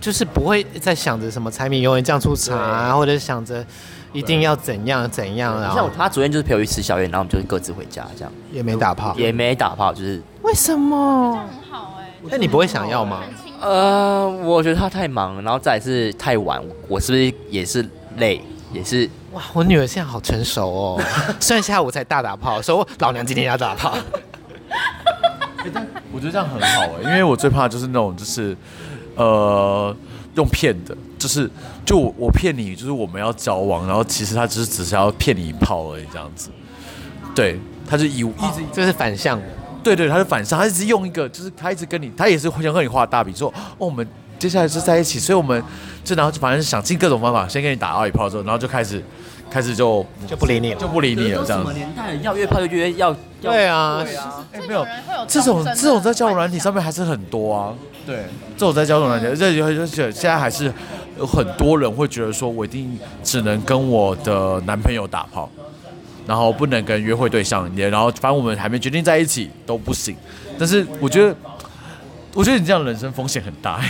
[0.00, 3.66] 就是不会再想着什么柴米油盐酱醋茶啊，或者想着
[4.12, 5.60] 一定要怎样怎样。
[5.60, 11.32] 然后像他昨天就是陪我去吃宵夜，然后我们就各自回家，这样也没打炮，也没打炮，就是为什么？
[11.38, 12.14] 很好哎。
[12.30, 13.24] 那你不会想要吗？
[13.60, 17.84] 呃，我觉得他太忙，然后再是太晚，我是不是也是
[18.18, 18.40] 累，
[18.72, 21.02] 也是哇，我女儿现在好成熟哦，
[21.38, 23.96] 虽然下午才大打炮，说老娘今天要打炮。
[26.12, 28.56] 我觉得这样很好哎，因为我最怕就是那种就是，
[29.14, 29.94] 呃，
[30.34, 31.48] 用骗的，就是
[31.86, 36.50] 就我骗你，就是我们要交往，然后其实他只是只是要骗你一炮而已，这样子。
[37.34, 39.44] 对，他就以一直这是反向的，
[39.84, 44.06] 对对，他是反向，他一直用一个，就是他一直跟你，他也是想跟你画大饼，说哦，我们
[44.40, 45.62] 接下来是在一起，所以我们
[46.02, 49.00] 就然后就反正想尽各种方法，先给你打到一炮之后，然后就开始。
[49.52, 51.60] 开始就就不理你了，就不理你了，这样。
[51.60, 53.12] 什么年代要约炮就约要？
[53.42, 54.46] 对啊，对啊。
[54.52, 54.86] 哎，没有
[55.26, 57.74] 这种这种在交友软体上面还是很多啊。
[58.06, 58.26] 对，
[58.56, 60.72] 这种在交友软体，这而且现在还是
[61.18, 65.50] 有很多人会觉得说，我一定只能跟我的男朋友打炮，
[66.28, 70.14] 然后不能跟约会对象，也然后反正我们还没决定在一起都不行。
[70.56, 71.34] 但是我觉得，
[72.34, 73.80] 我觉得你这样人生风险很大，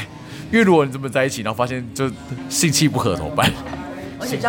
[0.51, 2.11] 因为如果你这么在一起，然后发现就
[2.49, 3.51] 性气不合怎么办？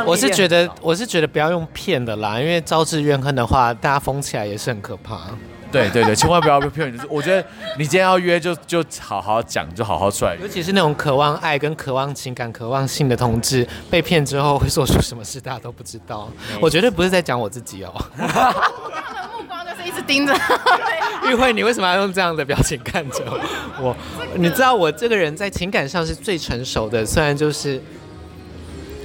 [0.05, 5.19] 我是觉得，我是觉得不要用骗的啦，因为招致怨恨的话，大家疯起来也是很可怕。
[5.71, 6.91] 对对对，千万不要被骗。
[6.91, 7.41] 就是我觉得
[7.77, 10.35] 你今天要约就，就就好好讲，就好好出来。
[10.41, 16.29] 尤其是那种渴望爱、跟渴望情感、渴望性的同志，被骗之后会做出什么事，大家都不知道。
[16.59, 17.93] 我绝对不是在讲我自己哦。
[19.85, 20.33] 一直盯着。
[21.29, 23.23] 玉慧，你为什么要用这样的表情看着
[23.79, 23.95] 我？
[24.35, 27.81] 你知道我这个人在情感上是最成熟的，虽然就是。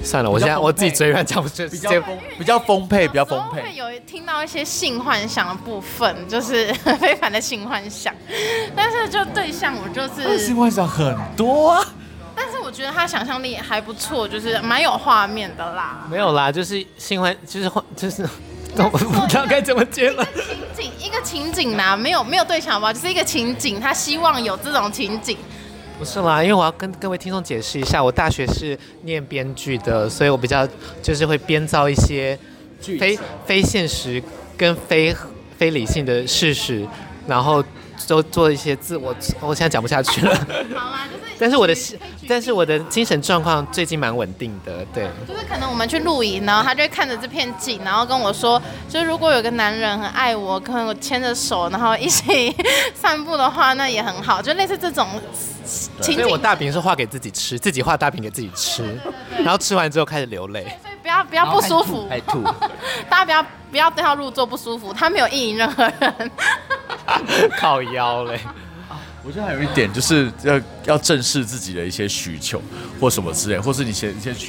[0.05, 1.91] 算了，我现在我自己嘴软讲不出，比较
[2.39, 3.61] 比较丰沛，比较丰沛。
[3.63, 8.15] 会有听到一些性幻想的部分，就是 非凡的性幻想，
[8.77, 11.85] 但是就对象我就是性幻想很多啊。
[12.37, 16.07] 但是我觉得他想象力还不错，就是蛮有画面的啦。
[16.09, 18.25] 没有啦，就是性幻，就是幻，就是
[18.85, 20.27] 我不知道该怎么接了。
[20.77, 22.93] 情景一个情景啦，没有没有对象好不好？
[22.93, 25.37] 就是一个情景，他希望有这种情景。
[25.99, 30.69] 不是啦，因为我要跟各位听众解释一下，我大学是念编剧的，所以我比较
[31.03, 32.39] 就是会编造一些
[32.99, 34.23] 非非现实
[34.57, 35.15] 跟非
[35.57, 36.87] 非理性的事实，
[37.27, 37.65] 然后
[38.07, 40.35] 都做一些自我，我现在讲不下去了。
[40.75, 41.23] 好啊，就是。
[41.39, 41.75] 但是我的，
[42.29, 45.09] 但是我的精神状况最近蛮稳定的，对。
[45.27, 52.55] 就是可能我们去露营，然后他就会看着这片景，然后跟我说，就是如果有个男人很爱我，可能我牵着手，然后一起
[52.95, 55.09] 散步的话，那也很好，就类似这种
[55.65, 56.15] 情景。
[56.15, 58.99] 所以我大饼是画给自己吃，自己画大饼给自己吃，
[59.39, 60.63] 然后吃完之后开始流泪。
[60.83, 62.43] 所以不要不要不舒服，爱吐，
[63.09, 66.31] 大家不要不要对他入座不舒服，他没有意淫任何人。
[67.59, 68.41] 靠腰嘞。
[69.27, 72.63] 我觉得还有一点就是要要正视自己的一些需求
[73.01, 74.49] 或什么之类，或是你先先去。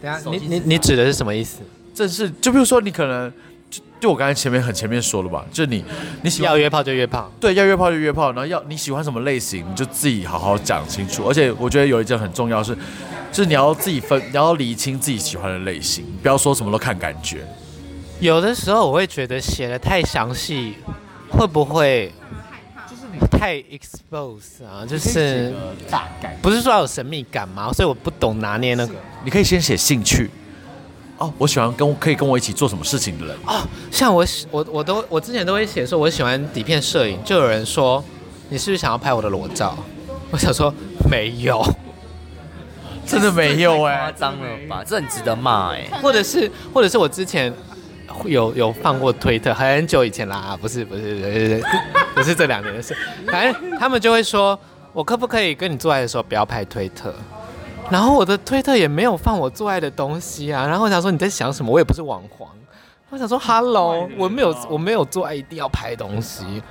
[0.00, 1.58] 等下，你你你指的是什么意思？
[1.92, 3.30] 正视，就比如说你可能
[3.68, 5.84] 就就我刚才前面很前面说了吧，就你
[6.22, 11.28] 你喜欢要约炮就约炮，对，要约炮就约炮，然后要你喜欢什么类型，你就自己好好讲清楚。
[11.28, 12.72] 而且我觉得有一件很重要是，
[13.32, 17.44] 就是你要自己分，你要理清自己喜欢的类型，不要说什么都看感觉。
[18.20, 20.74] 有的时候我会觉得写的太详细，
[21.28, 22.12] 会不会？
[23.26, 25.54] 太 expose 啊，就是
[25.90, 27.72] 大概不是说要有神秘感吗？
[27.72, 28.94] 所以我不懂拿捏那个。
[29.24, 30.30] 你可以先写兴趣
[31.18, 33.62] 哦，我喜欢跟可以跟我一起做什么事情的人哦。
[33.90, 38.02] 像我我我都我之前都会写说，我喜欢底片摄影，就有人说
[38.48, 39.76] 你是不是想要拍我的裸照？
[40.30, 40.72] 我想说
[41.10, 41.62] 没有，
[43.06, 44.82] 真的没有哎，夸张了吧？
[44.86, 47.52] 这很值得骂哎，或者是或者是我之前。
[48.24, 51.64] 有有放过推特，很久以前啦，不是不是不是
[52.14, 52.96] 不是这两年的事，
[53.26, 54.58] 反正他们就会说，
[54.92, 57.14] 我可不可以跟你做爱的时候不要拍推特？
[57.90, 61.72] 然后我的推特也没有放我做爱的东西啊，然后我想说你在想什么？
[61.72, 62.48] 我也不是网黄，
[63.08, 66.62] 我想说 Hello，我没有我没有做爱一定要拍东西，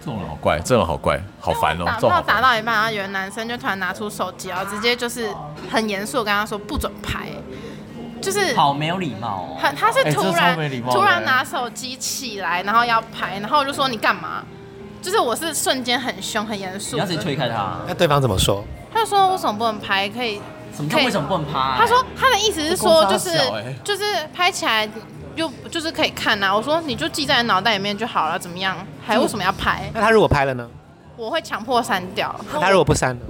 [0.00, 1.84] 这种人好怪，这种好怪，好烦哦。
[1.84, 5.28] 打炮打到一半，然后有个男生就突然拿出手机，然后直接就是
[5.70, 7.28] 很严肃跟他说不准拍。
[8.24, 10.56] 就是好没有礼貌哦，很他是突然
[10.90, 14.42] 突然拿手机起来，然后要拍，然后我就说你干嘛？
[15.02, 17.76] 就是我是瞬间很凶很严肃，你要直接推开他。
[17.86, 18.64] 那对方怎么说？
[18.92, 20.08] 他就说为什么不能拍？
[20.08, 20.40] 可以？
[20.74, 20.90] 什么？
[20.96, 21.74] 为什么不能拍？
[21.76, 23.30] 他说他的意思是说就是
[23.84, 24.02] 就是
[24.34, 24.88] 拍起来
[25.36, 26.56] 就就是可以看呐。
[26.56, 28.74] 我说你就记在脑袋里面就好了，怎么样？
[29.06, 29.90] 还为什么要拍？
[29.92, 30.66] 那他如果拍了呢？
[31.16, 32.34] 我会强迫删掉。
[32.60, 33.26] 他如果不删呢？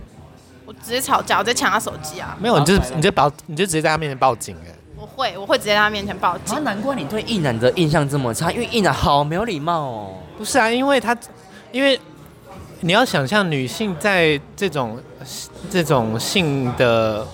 [0.65, 2.35] 我直接吵架，我直接抢他手机啊！
[2.41, 4.75] 没有，你就你就报，你就直接在他面前报警哎。
[5.05, 6.57] 我会，我会直接在他面前报警。
[6.57, 10.15] 啊，难怪你对一男的印象这么差，因为一男好没有礼貌哦。
[10.39, 11.15] 不是啊，因为他，
[11.71, 12.01] 因为
[12.81, 14.99] 你要想象女性在这种
[15.71, 17.27] 这种性的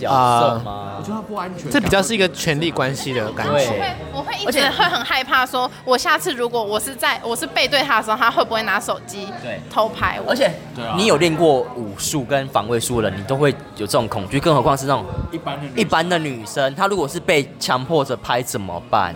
[0.00, 0.94] 角色吗？
[0.98, 3.70] 我觉得他不安全，这比较是一个权力关系的感对觉。
[3.72, 10.30] 会，我会一直会很害怕，说我下次如果我是在我是背对他的时候，他会不会拿手机对偷拍我？
[10.30, 19.14] 而且对啊你有练过武术跟防卫术的人，你都会有这种恐惧，更何况是那种一般的一般的女生，她如果是被强迫着拍怎么办？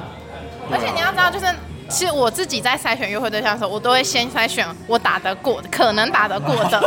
[0.70, 1.46] 而且你要知道，就是
[1.94, 6.80] 其实我自己在筛选约会对象的时候，我都会先筛选我打得过的，可能打得过的。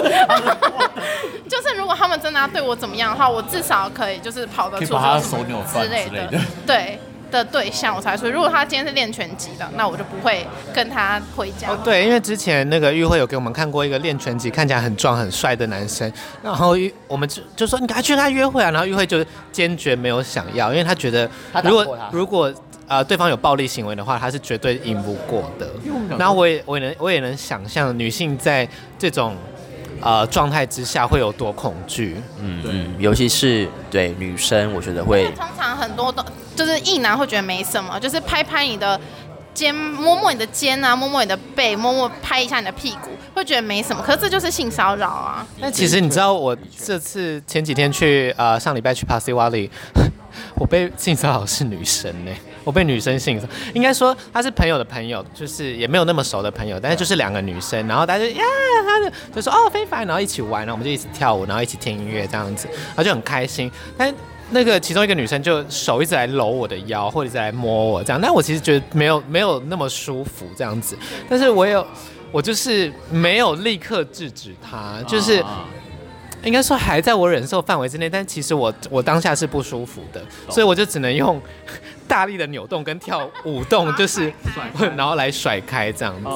[1.49, 6.99] 就是如果他们真的要对我怎么样的话，我至少可以就是跑得出可以把他什么之类的，对
[7.31, 8.29] 的对象我才说。
[8.29, 11.69] 如果他今天是练拳击的，那我就不会跟他回家。
[11.69, 16.11] 哦，对，因为之前那个玉慧有给我们看过一个练拳击看起来很壮很帅的男生，
[16.41, 21.29] 然后玉我们就就说你赶快去跟他约会啊，然后玉慧就坚决没有想要，因为他觉得
[21.63, 22.53] 如果如果
[22.87, 25.67] 呃对方有暴力行为的话，他是绝对赢不过的。
[26.17, 28.67] 然后我也我也能我也能想象女性在
[28.97, 29.35] 这种
[30.01, 32.15] 呃状态之下会有多恐惧。
[32.39, 36.23] 嗯嗯，尤其是对女生，我觉得会通常很多都
[36.55, 38.99] 就是异男会觉得没什么，就是拍拍你的
[39.53, 44.03] 肩，摸摸你的肩啊，摸摸你的背，摸摸拍一下你的屁股，会觉得没什么。
[44.03, 45.45] 可是这就是性骚扰啊！
[45.59, 49.69] 那其实你知道，我这次前几天去呃上礼拜去 Pasir Wali，
[50.55, 52.31] 我被性骚扰是女生呢、
[52.67, 58.43] 我被女生性骚，应该说她是朋友的朋友，就是也没有那么熟的朋友，但是就是两个女生，然后大家就呀，
[58.85, 63.71] 她就就说哦非凡，然后一起玩，然后我们就一起跳舞，然后一起听音乐这样子，然后就很开心。
[63.97, 64.13] 但
[64.49, 70.97] 那个其中一个女生就手一直来搂我的腰，或者来摸我这样，但我其实觉得没有没有那么舒服这样子，
[71.29, 71.87] 但是我有
[72.33, 75.41] 我就是没有立刻制止她，就是。
[76.43, 81.41] 应该说还在我忍受范围之内，但其实我我当下是不舒服的，所以我就只能用
[82.07, 84.31] 大力的扭动跟跳舞动，就是
[84.95, 86.29] 然后来甩开这样子。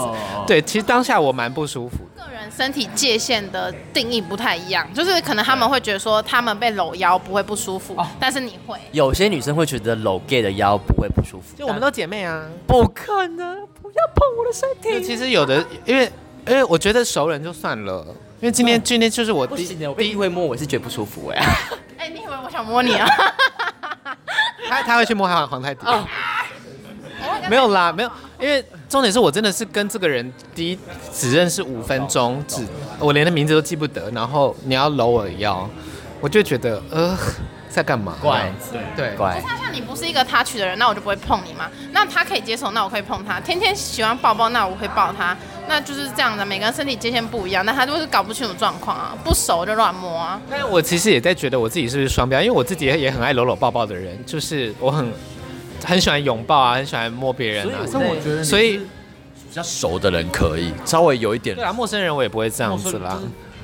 [0.46, 2.26] 对，其实当下我蛮不舒服的。
[2.26, 8.78] 个人身体界限的定义不太一样，就是可能他们会觉得说他们被搂腰不会不舒服，但是你会。
[8.92, 15.02] 有些女生会觉得搂 gay 的腰不会不舒服，就我们都姐妹啊，不可能，不要碰我的身体。
[15.06, 16.12] 其实有的，因为
[16.48, 18.06] 因为我觉得熟人就算了，
[18.40, 21.44] 因为今天今天就是我第不行的，我第一会摸我是觉得不舒服哎。
[21.98, 23.08] 哎、你以为我想摸你啊？
[24.72, 25.86] 他他会去摸他皇太迪。
[27.50, 30.80] 没有啦，没有，因为重点是我真的是跟这个人第一
[31.14, 32.66] 只认识五分钟，只
[32.98, 35.70] 我连他名字都记不得，然后你要搂我的腰，
[36.22, 37.18] 我就觉得呃
[37.72, 38.18] 在干嘛？
[38.22, 38.52] 怪，
[38.96, 39.42] 对，怪。
[39.48, 41.70] 那像你不是一个 touch 的人，那我就不会碰你嘛。
[41.94, 43.40] 那他可以接受，那我可以碰他。
[43.40, 45.36] 天天喜欢抱抱，那我会抱他。
[45.68, 50.42] 那就是这样的，每个人身体界限不一样，那他就是搞不清楚状况啊，不熟就乱摸啊。
[50.50, 55.10] 但我其实也在觉得我自己是不是双标，因为我自己也很爱搂搂抱抱的人，就是我很
[55.86, 57.88] 很喜欢拥抱啊，很喜欢摸别人啊。
[57.88, 63.18] 所以我觉得，所以比较熟的人可以稍微有一点对，啊，陌生人我也不会这样子啦。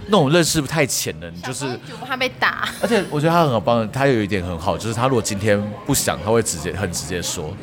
[0.07, 1.65] 那种认识不太浅的，你就是，
[1.99, 2.69] 不怕被打。
[2.81, 7.53] 而且我觉得他很好帮，他有一点很好，就是他如果今天不想，他会直接很直接说，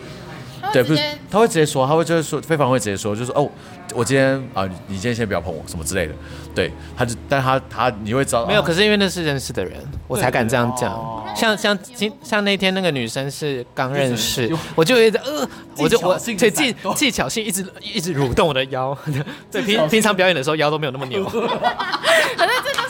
[0.74, 3.48] 对，不是他会直接说，他会就是说，非凡会直接说，就是哦，
[3.94, 6.14] 我今天啊，你今天先不要碰我什么之类的，
[6.54, 11.24] 对，他就，但他他你会知道，没有，可是因为那是认识的人，我才敢这样讲。
[11.34, 15.48] 像像今像那天那个女生是刚认识，我就一直呃，
[15.78, 18.96] 我就我对技技巧性一直一直蠕动我的腰，
[19.50, 21.24] 对，平平常表演的时候腰都没有那么扭。
[21.26, 22.84] 可是这就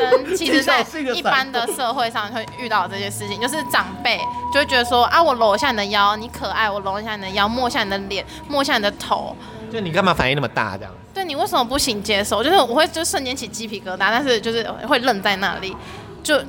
[0.00, 0.84] 生，其实 在
[1.14, 4.18] 一般的社会上会遇到这些事情，就是长辈
[4.52, 9.36] 就会觉得说啊，我搂一下你的腰，你可爱，我搂一下你的腰，摸一下你的脸，摸一下你的头，
[9.72, 10.92] 就你干嘛反应那么大这样？
[11.12, 12.42] 对，你为什么不行接受？
[12.42, 15.76] 就是我会就瞬间起鸡皮疙瘩，但是就是会愣在那里，
[16.22, 16.40] 就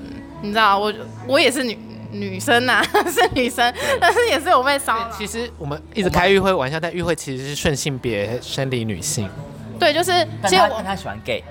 [0.41, 0.93] 你知道，我
[1.28, 1.78] 我也是女
[2.12, 5.10] 女生呐、啊， 是女生，但是也是有被骚扰。
[5.18, 9.30] 其实我们一直开玉会玩笑，但玉会其实是顺性别生理女性。
[9.82, 10.11] 对，就是
[10.45, 11.43] 其实我他喜欢 gay。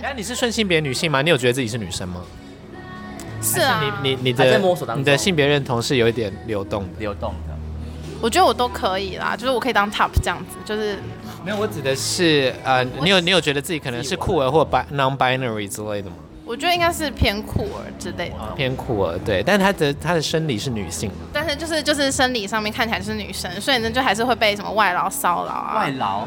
[0.00, 1.20] 那 你是顺性别女性吗？
[1.20, 2.22] 你有觉得自己是女生吗？
[3.42, 3.82] 是啊。
[4.02, 4.58] 你你你的
[4.96, 7.54] 你的性别认同是有一点流动的，流动的。
[8.22, 10.98] 我觉得我都可以啦，就是我可以当 top 这样子，就是
[11.44, 11.58] 没有。
[11.58, 16.16] 我指的是呃，你有你有觉得自己可能是酷儿或 non-binary 之类的吗？
[16.46, 18.36] 我觉得应该是偏酷儿之类的。
[18.56, 25.76] 偏酷儿，对，但是他的他的生理是女性，但是就是就是生理上面看起来是女生，所以呢就还是会被什么外劳骚扰啊。
[25.76, 26.26] 外劳。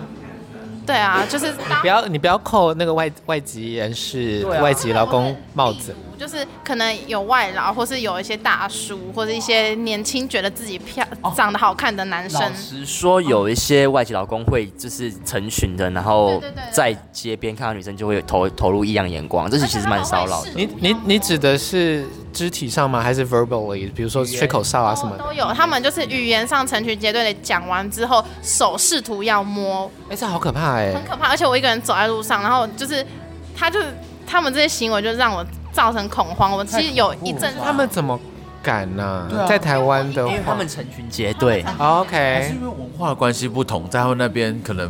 [0.85, 5.95] 对啊，就是你不要你不要扣那个外外籍人士、啊、外籍劳工帽子。
[6.23, 12.39] 就是可能有外劳，或是有一些大叔，或者一些年轻觉得自己漂、哦、长得好看的男生。
[12.39, 20.51] 老实说，有一些外籍劳工会就是成群的，然后在街边看到女生就会投投入异样眼光，这是其实蛮骚扰的。
[20.55, 23.01] 你你你指的是肢体上吗？
[23.01, 23.91] 还是 verbally？
[23.93, 25.25] 比如说吹口哨啊什么的？
[25.25, 29.91] 都有，他们就是语言上成群结队的讲完之后，手试图要摸。
[30.05, 30.93] 哎、欸，这好可怕哎、欸！
[30.93, 33.05] 很可怕，而且我一个人走在路上，然后就是
[33.53, 33.87] 他就是。
[34.25, 36.53] 他们这些行为就让我造成恐慌。
[36.53, 38.17] 我其实有一阵子，他们怎么
[38.61, 44.89] 敢呢、在台湾的话，因为他们成群结队，哦还是 OK 因为文化的关系不同，在他们那边可能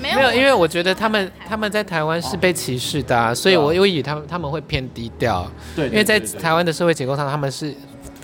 [0.00, 5.46] 没没有，因为我觉得他们他们在台湾是被歧视的、啊，所以我对啊我以为他们他们会偏低调，
[5.76, 7.72] 对因为在台湾的社会结构上他们是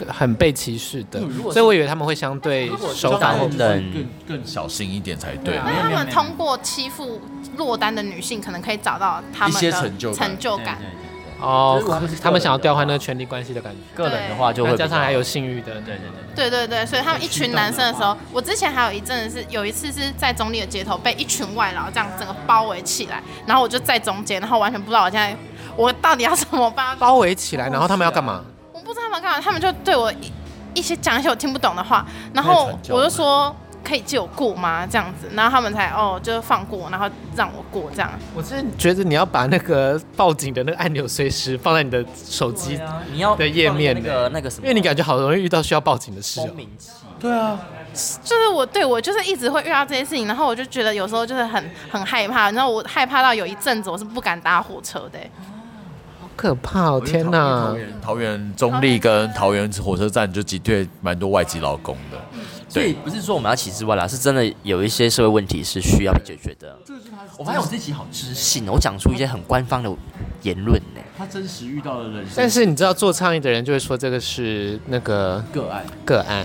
[0.08, 1.20] 很被歧视的，
[1.52, 3.92] 所以我以为他们会相对手法或如果是当人
[4.26, 5.56] 更更小心一点才对。
[5.64, 7.20] 那他们通过欺负
[7.56, 10.18] 落单的女性，可能可以找到他们一些的成就感。
[10.18, 10.78] 成就感。
[11.44, 16.34] 哦就是他们是，他们想要调换那个权力关系的感觉，个人的话就会加上还有性欲的，对对对。
[16.34, 25.36] 对对对，所以他们一群男生的时候，我之前还有一阵子是有一次是在中立的街头被一群外劳这样整个包围起来，然后我就在中间，然后完全不知道我现在
[25.76, 26.96] 我到底要怎么办。
[26.98, 28.42] 包围起来，然后他们要干嘛？
[28.72, 30.32] 我不知道他们干嘛，他们就对我一
[30.74, 33.54] 一些讲一些我听不懂的话，然后我就说
[33.84, 34.86] 可以借我过吗？
[34.86, 37.06] 这样子，然后他们才哦就放过，然后
[37.36, 38.10] 让我过这样。
[38.34, 42.80] 我真的觉得你要把那个报警的那个按钮随时放在你的手机，
[43.12, 46.56] 你要的页面的那个那个什么，因为你感觉好容易遇到需要报警的事哦风。
[46.56, 47.60] 鸣器，对啊，
[48.24, 55.30] 就是我对我就是一直会遇到这些事情，然后我就觉得有时候就是很很害怕，然后我害怕到有一阵子我是不敢搭火车的、欸。
[56.20, 57.02] 好可怕哦！
[57.04, 57.74] 天哪桃！
[57.76, 62.18] 园桃园中立跟桃园火车站就挤兑蛮多外籍劳工的。
[62.74, 66.76] 所以不是说我们要歧视外劳，是真的有一些社会问题是需要被解决的。
[67.38, 69.88] 我发现我自己好知性哦，我讲出一些很官方的
[70.42, 71.00] 言论呢。
[71.16, 76.44] 他真实遇到的人但是你知道做倡议的人就会说这个是那个个案，个案，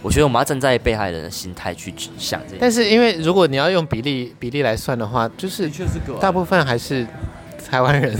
[0.00, 2.58] 我觉得我们要站在被害人的心态去想这件事。
[2.60, 5.70] 但是因为如果你要用比例比例来算的话，就是
[6.18, 7.06] 大部分还是
[7.70, 8.18] 台湾人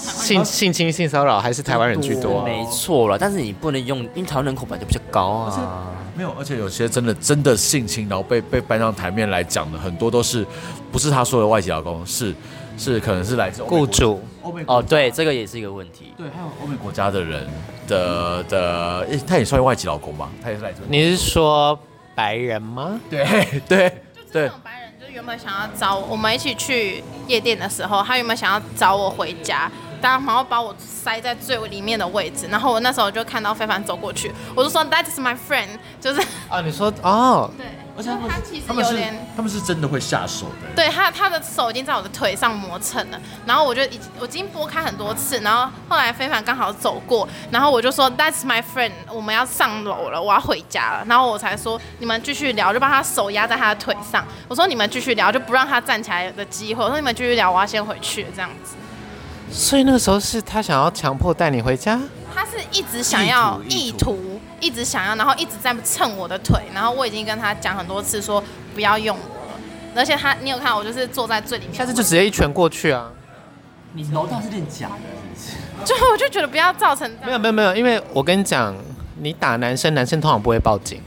[0.00, 2.44] 性性侵性骚扰还是台湾人居多啊。
[2.44, 5.92] 没错了，但是你不能用，因为台湾人口本来就比较高啊。
[6.16, 10.46] 没有，而且有些真的真的性侵，然后被被搬上台面来讲的，很多都是
[10.90, 12.34] 不是他说的外籍劳工，是
[12.78, 16.14] 是可能是来自欧美国雇主欧美哦，对，这个也是一个问题。
[16.16, 17.46] 对，还有欧美国家的人
[17.86, 20.30] 的的，诶他也算外籍劳工吧？
[20.42, 21.78] 他也是来自你是说
[22.14, 22.98] 白人吗？
[23.10, 23.26] 对
[23.68, 23.92] 对
[24.32, 24.85] 对那种白人就
[25.16, 29.70] 原本想要找我们一起去夜店的时候，他原本想要找我回家，
[30.02, 35.68] 然后把我塞在最里面的位置，然后我那时候就看到非凡走过去，我就说 That is my friend，
[36.02, 37.66] 就是啊，你说哦，对，
[37.96, 39.26] 而且他们他其实有点。
[39.34, 40.68] 他们是真的会下手的。
[40.74, 58.74] 对他，他的手已经在我的腿上磨蹭了，然后我就已经我已经拨开很多次，然后后来非凡刚好走过，然后我就说 That's my friend，我们要上楼了，我要回家了，然后我才说你们继续聊，就把他手压在他的腿上，我说你们继续聊，就不让他站起来的机会，我说你们继续聊，我要先回去这样子。
[59.50, 61.98] 所以那个时候是他想要强迫带你回家？
[62.34, 68.42] 他是一直想要意意图图，一直想要，然后一直在蹭我的腿，然后我已经跟他讲很多次说
[68.74, 69.60] 不要用我了，
[69.94, 73.10] 而且他你有看我就是坐在最里面，下次就直接一拳过去啊！
[73.92, 78.74] 你楼道是练假的，就我就觉得不要造成没有没有没有，因为我跟你讲，
[79.16, 81.00] 你打男生，男生通常不会报警，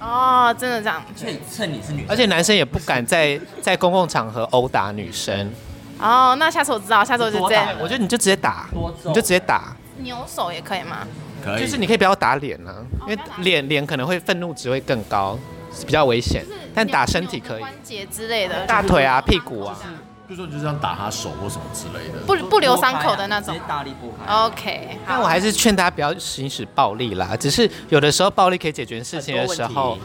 [0.00, 1.02] 哦，真的这样。
[1.14, 5.52] 所以趁你是女生，而且男生也不敢在 在公共场合殴打女生。
[6.00, 8.68] 哦，那下次我知道，下次我就这样我觉得你就直接打，
[9.04, 11.06] 你就直接打，扭手也可以吗？
[11.44, 12.74] 可就是你可以不要打脸啊，
[13.06, 15.38] 因为脸脸可能会愤怒值会更高，
[15.74, 16.44] 是比较危险。
[16.74, 19.76] 但打身体可以关，节之类的，大腿啊、屁股啊。
[20.26, 22.20] 比如说你就这样打他手或什么之类的。
[22.24, 23.54] 不不留伤口的那种。
[23.68, 24.32] 大力拨开。
[24.46, 29.98] OK，但我还是劝大家不要行使暴力啦，只是有的时候暴力可以解决事情的时候，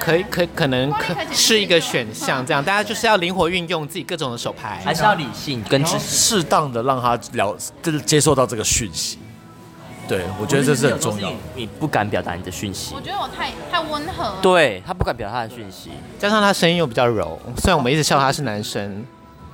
[0.00, 4.80] 可以可可能可是一个选项，这样大家就是要灵活运用自己各种的手牌。
[4.82, 5.98] 还是要理性跟知。
[5.98, 9.18] 适当的让他了，就是接受到这个讯息。
[10.08, 11.32] 对，我觉得这是很重要。
[11.54, 14.38] 你不敢表达你的讯息我，觉得我太太温和了。
[14.40, 19.04] 对他不敢表达他的讯息，加上他声音又比较柔，虽然我们一直笑他是男生，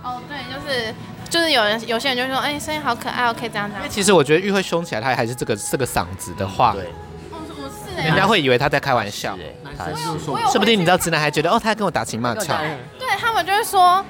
[0.03, 0.94] 哦，对，就是
[1.30, 3.88] 就是有人有些人就说，哎，声音好可爱哦，可以这样这样。
[3.88, 12.59] 其实我觉得玉慧凶起来，他还是这个这个嗓子的话，对，是哎，人家会以为他在开玩笑是，哎，他是我有说不定你知道直男还觉得哦，他跟我打情骂俏。
[12.98, 14.05] 对他们就会说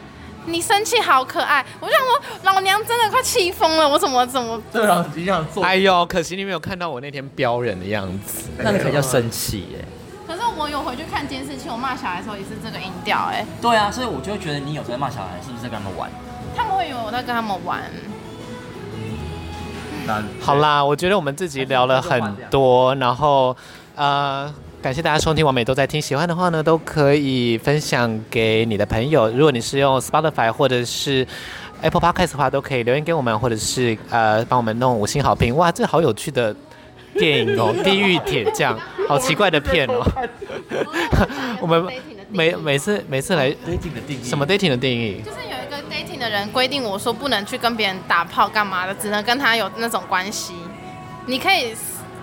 [0.46, 8.50] 你生气好可爱，我就想说老娘真的快气疯了，我怎么怎么对啊，你想做哎呦，可惜你没有看到我那天飙人的样子。
[8.58, 9.84] 那才叫生气耶。
[10.26, 16.10] 可是我有回去看监视器，我骂小孩的时候也是这个音调，哎，对啊，所以我就会觉得你有时候在骂小孩，是不是在跟他们玩？
[16.56, 17.82] 他们会以为我在跟他们玩。
[20.40, 22.20] 好啦，我觉得我们自己聊了很
[22.50, 23.56] 多，然后
[23.94, 24.52] 呃，
[24.82, 26.02] 感谢大家收听，完美都在听。
[26.02, 29.28] 喜欢的话呢，都可以分享给你的朋友。
[29.28, 31.24] 如果你是用 Spotify 或者是
[31.82, 35.54] Apple Podcast 的话，都可以留言给我们，或者是呃帮我们弄五星好评。
[35.56, 36.52] 哇，这好有趣的
[37.14, 38.76] 电影哦，《地狱铁匠》，
[39.08, 40.04] 好奇怪的片哦。
[41.60, 41.86] 我们
[42.28, 45.22] 每每次每次来 dating 的定义什么 dating 的定义？
[45.24, 50.54] 就是有一个 dating 的的人规定我说不能去跟别人打炮干嘛的，只能跟他有那种关系。
[51.26, 51.72] 你可以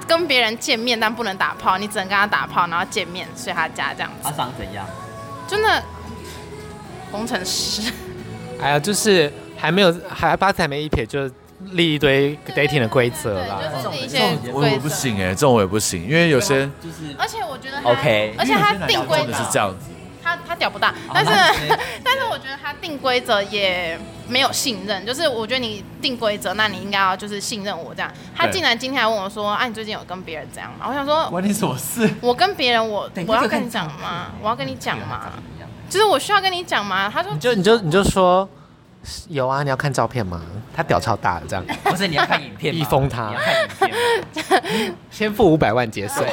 [0.10, 4.24] 跟别人见面，但不能打炮，你只能跟他打炮，然后见面睡他家这样子。
[4.24, 4.84] 他长怎样？
[5.47, 5.84] 真的，
[7.12, 7.93] 工程师。
[8.60, 11.30] 哎呀，就是还没有，还八字还没一撇，就
[11.74, 13.60] 立一堆 dating 的规则啦。
[13.62, 19.91] 对，就是一些我也不行哎，这种我也不行，因为有些就是，而且我觉得 OK，而且他定规则是这样子。
[20.30, 21.32] 他他屌不大，但是
[22.03, 28.11] 但是我觉得他定规则也没有信任，就是我觉得你定规则，那你应该要就是信任我这样。
[28.36, 32.09] 他竟然今天还问我说：“啊，你最近有跟别人这样吗？”我想说，关你什么事？
[32.21, 34.27] 我跟别人，我我要跟你讲吗？
[34.41, 35.32] 我要跟你讲吗？
[35.89, 37.09] 就是我需要跟你讲吗？
[37.11, 38.47] 他说，你就你就你就说。
[39.30, 40.41] 有啊，你要看照片吗？
[40.75, 41.65] 他屌超大的，这样。
[41.86, 42.82] 不是你要看影片吗？
[42.82, 43.30] 一封他。
[43.30, 43.95] 你要看影
[44.34, 44.95] 片。
[45.09, 46.25] 先付五百万结税。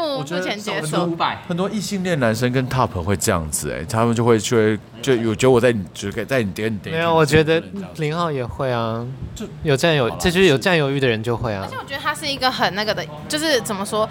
[0.00, 1.04] 付付钱结束。
[1.04, 1.40] 五百。
[1.46, 6.96] 很多异性恋男生跟 top 会这样子，哎，他们就会去，就有觉得我在你，就可以在你点点。
[6.96, 7.62] 没有，我觉得
[7.96, 11.62] 零号也会啊，就有占有，这就是有占有欲的人就会啊。
[11.64, 14.08] 而且我觉得他是一个很那个的，就是怎么说？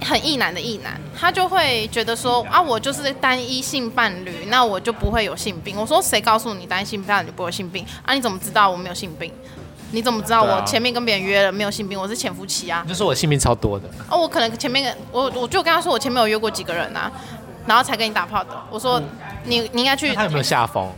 [0.00, 5.76] 很异男的异男，他就会觉得说啊，我就是单一性伴侣，那我就不会有性病。
[5.78, 8.12] 我说谁告诉你单一性伴侣就不会有性病啊？
[8.12, 9.32] 你怎么知道我没有性病？
[9.94, 11.98] 你怎么知道我前面跟别人约了没有性病？
[11.98, 12.82] 我是潜伏期啊。
[12.84, 13.88] 你就说我性病超多的。
[14.10, 17.10] 哦，我可能前面我我就跟他说我前面有约过几个人啊，
[17.66, 18.50] 然后才跟你打炮的。
[18.70, 19.00] 我说
[19.44, 20.12] 你你应该去。
[20.12, 20.90] 他有没有下风？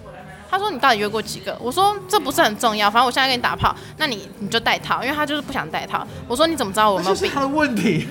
[0.49, 1.55] 他说你到底约过几个？
[1.61, 6.07] 我说这不是很重要，反正我现在跟你打炮，那你你就带套，因为他就是不想带套。
[6.27, 7.31] 我说你怎么知道我没有病？
[7.33, 8.09] 他的问题。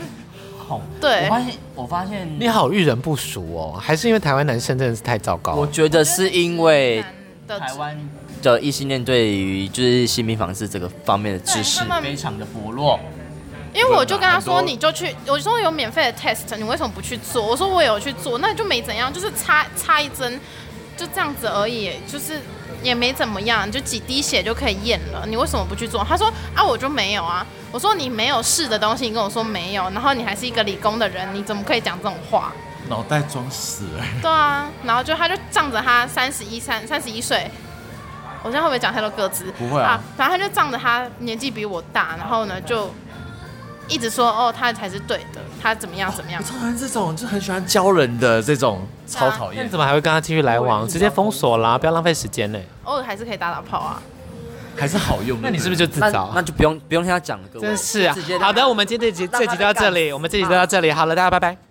[0.68, 5.54] 好对，我发现，我发现你好遇人不熟哦，还是因为台湾男生真的是太糟糕？
[5.54, 7.04] 我觉得是因为
[7.48, 7.96] 台湾
[8.54, 13.00] 的异性恋对于就是性病防治这个方面的知识非常的薄弱。
[13.74, 17.46] 因为我就跟他说，你就去，我说有免费的 test，你为什么不去做？
[17.46, 20.40] 我说我有去做，那就没怎样，就是插插一针，
[20.96, 22.40] 就这样子而已，就是。
[22.84, 25.26] 也没怎么样，就几滴血就可以验了。
[25.28, 26.06] 你为什么不去做？
[26.08, 27.44] 他说啊，我就没有啊。
[27.72, 32.54] 我说你没有试的东西，你跟我说没有，然后你还是一个理工的人，你怎么可以讲这种话？
[32.88, 34.08] 脑袋装屎哎。
[34.22, 37.50] 对啊，然后就他就仗着他三十一三三十一岁，
[38.46, 39.52] 我现在会不会讲太多个资？
[39.58, 40.02] 不会啊，啊。
[40.16, 42.90] 反正他就仗着他年纪比我大，然后呢就。
[43.88, 46.42] 一直说哦，他才是对的，他怎么样怎么样？
[46.44, 49.64] 我超讨厌这种，就很喜欢教人的这种，超讨厌。
[49.64, 50.88] 你怎么还会跟他继续来往？
[50.88, 52.58] 直接封锁啦，不要浪费时间呢。
[52.86, 54.02] 偶尔还是可以打打炮啊，
[54.76, 55.38] 还是好用。
[55.40, 56.32] 那你是不是就自找？
[56.34, 57.68] 那就不用不用听他讲了，各位。
[57.68, 58.16] 真是啊。
[58.42, 60.92] 好的，我们今天这集这集就到这里，我们这集就到这里。
[60.92, 61.66] 好了，大家拜拜。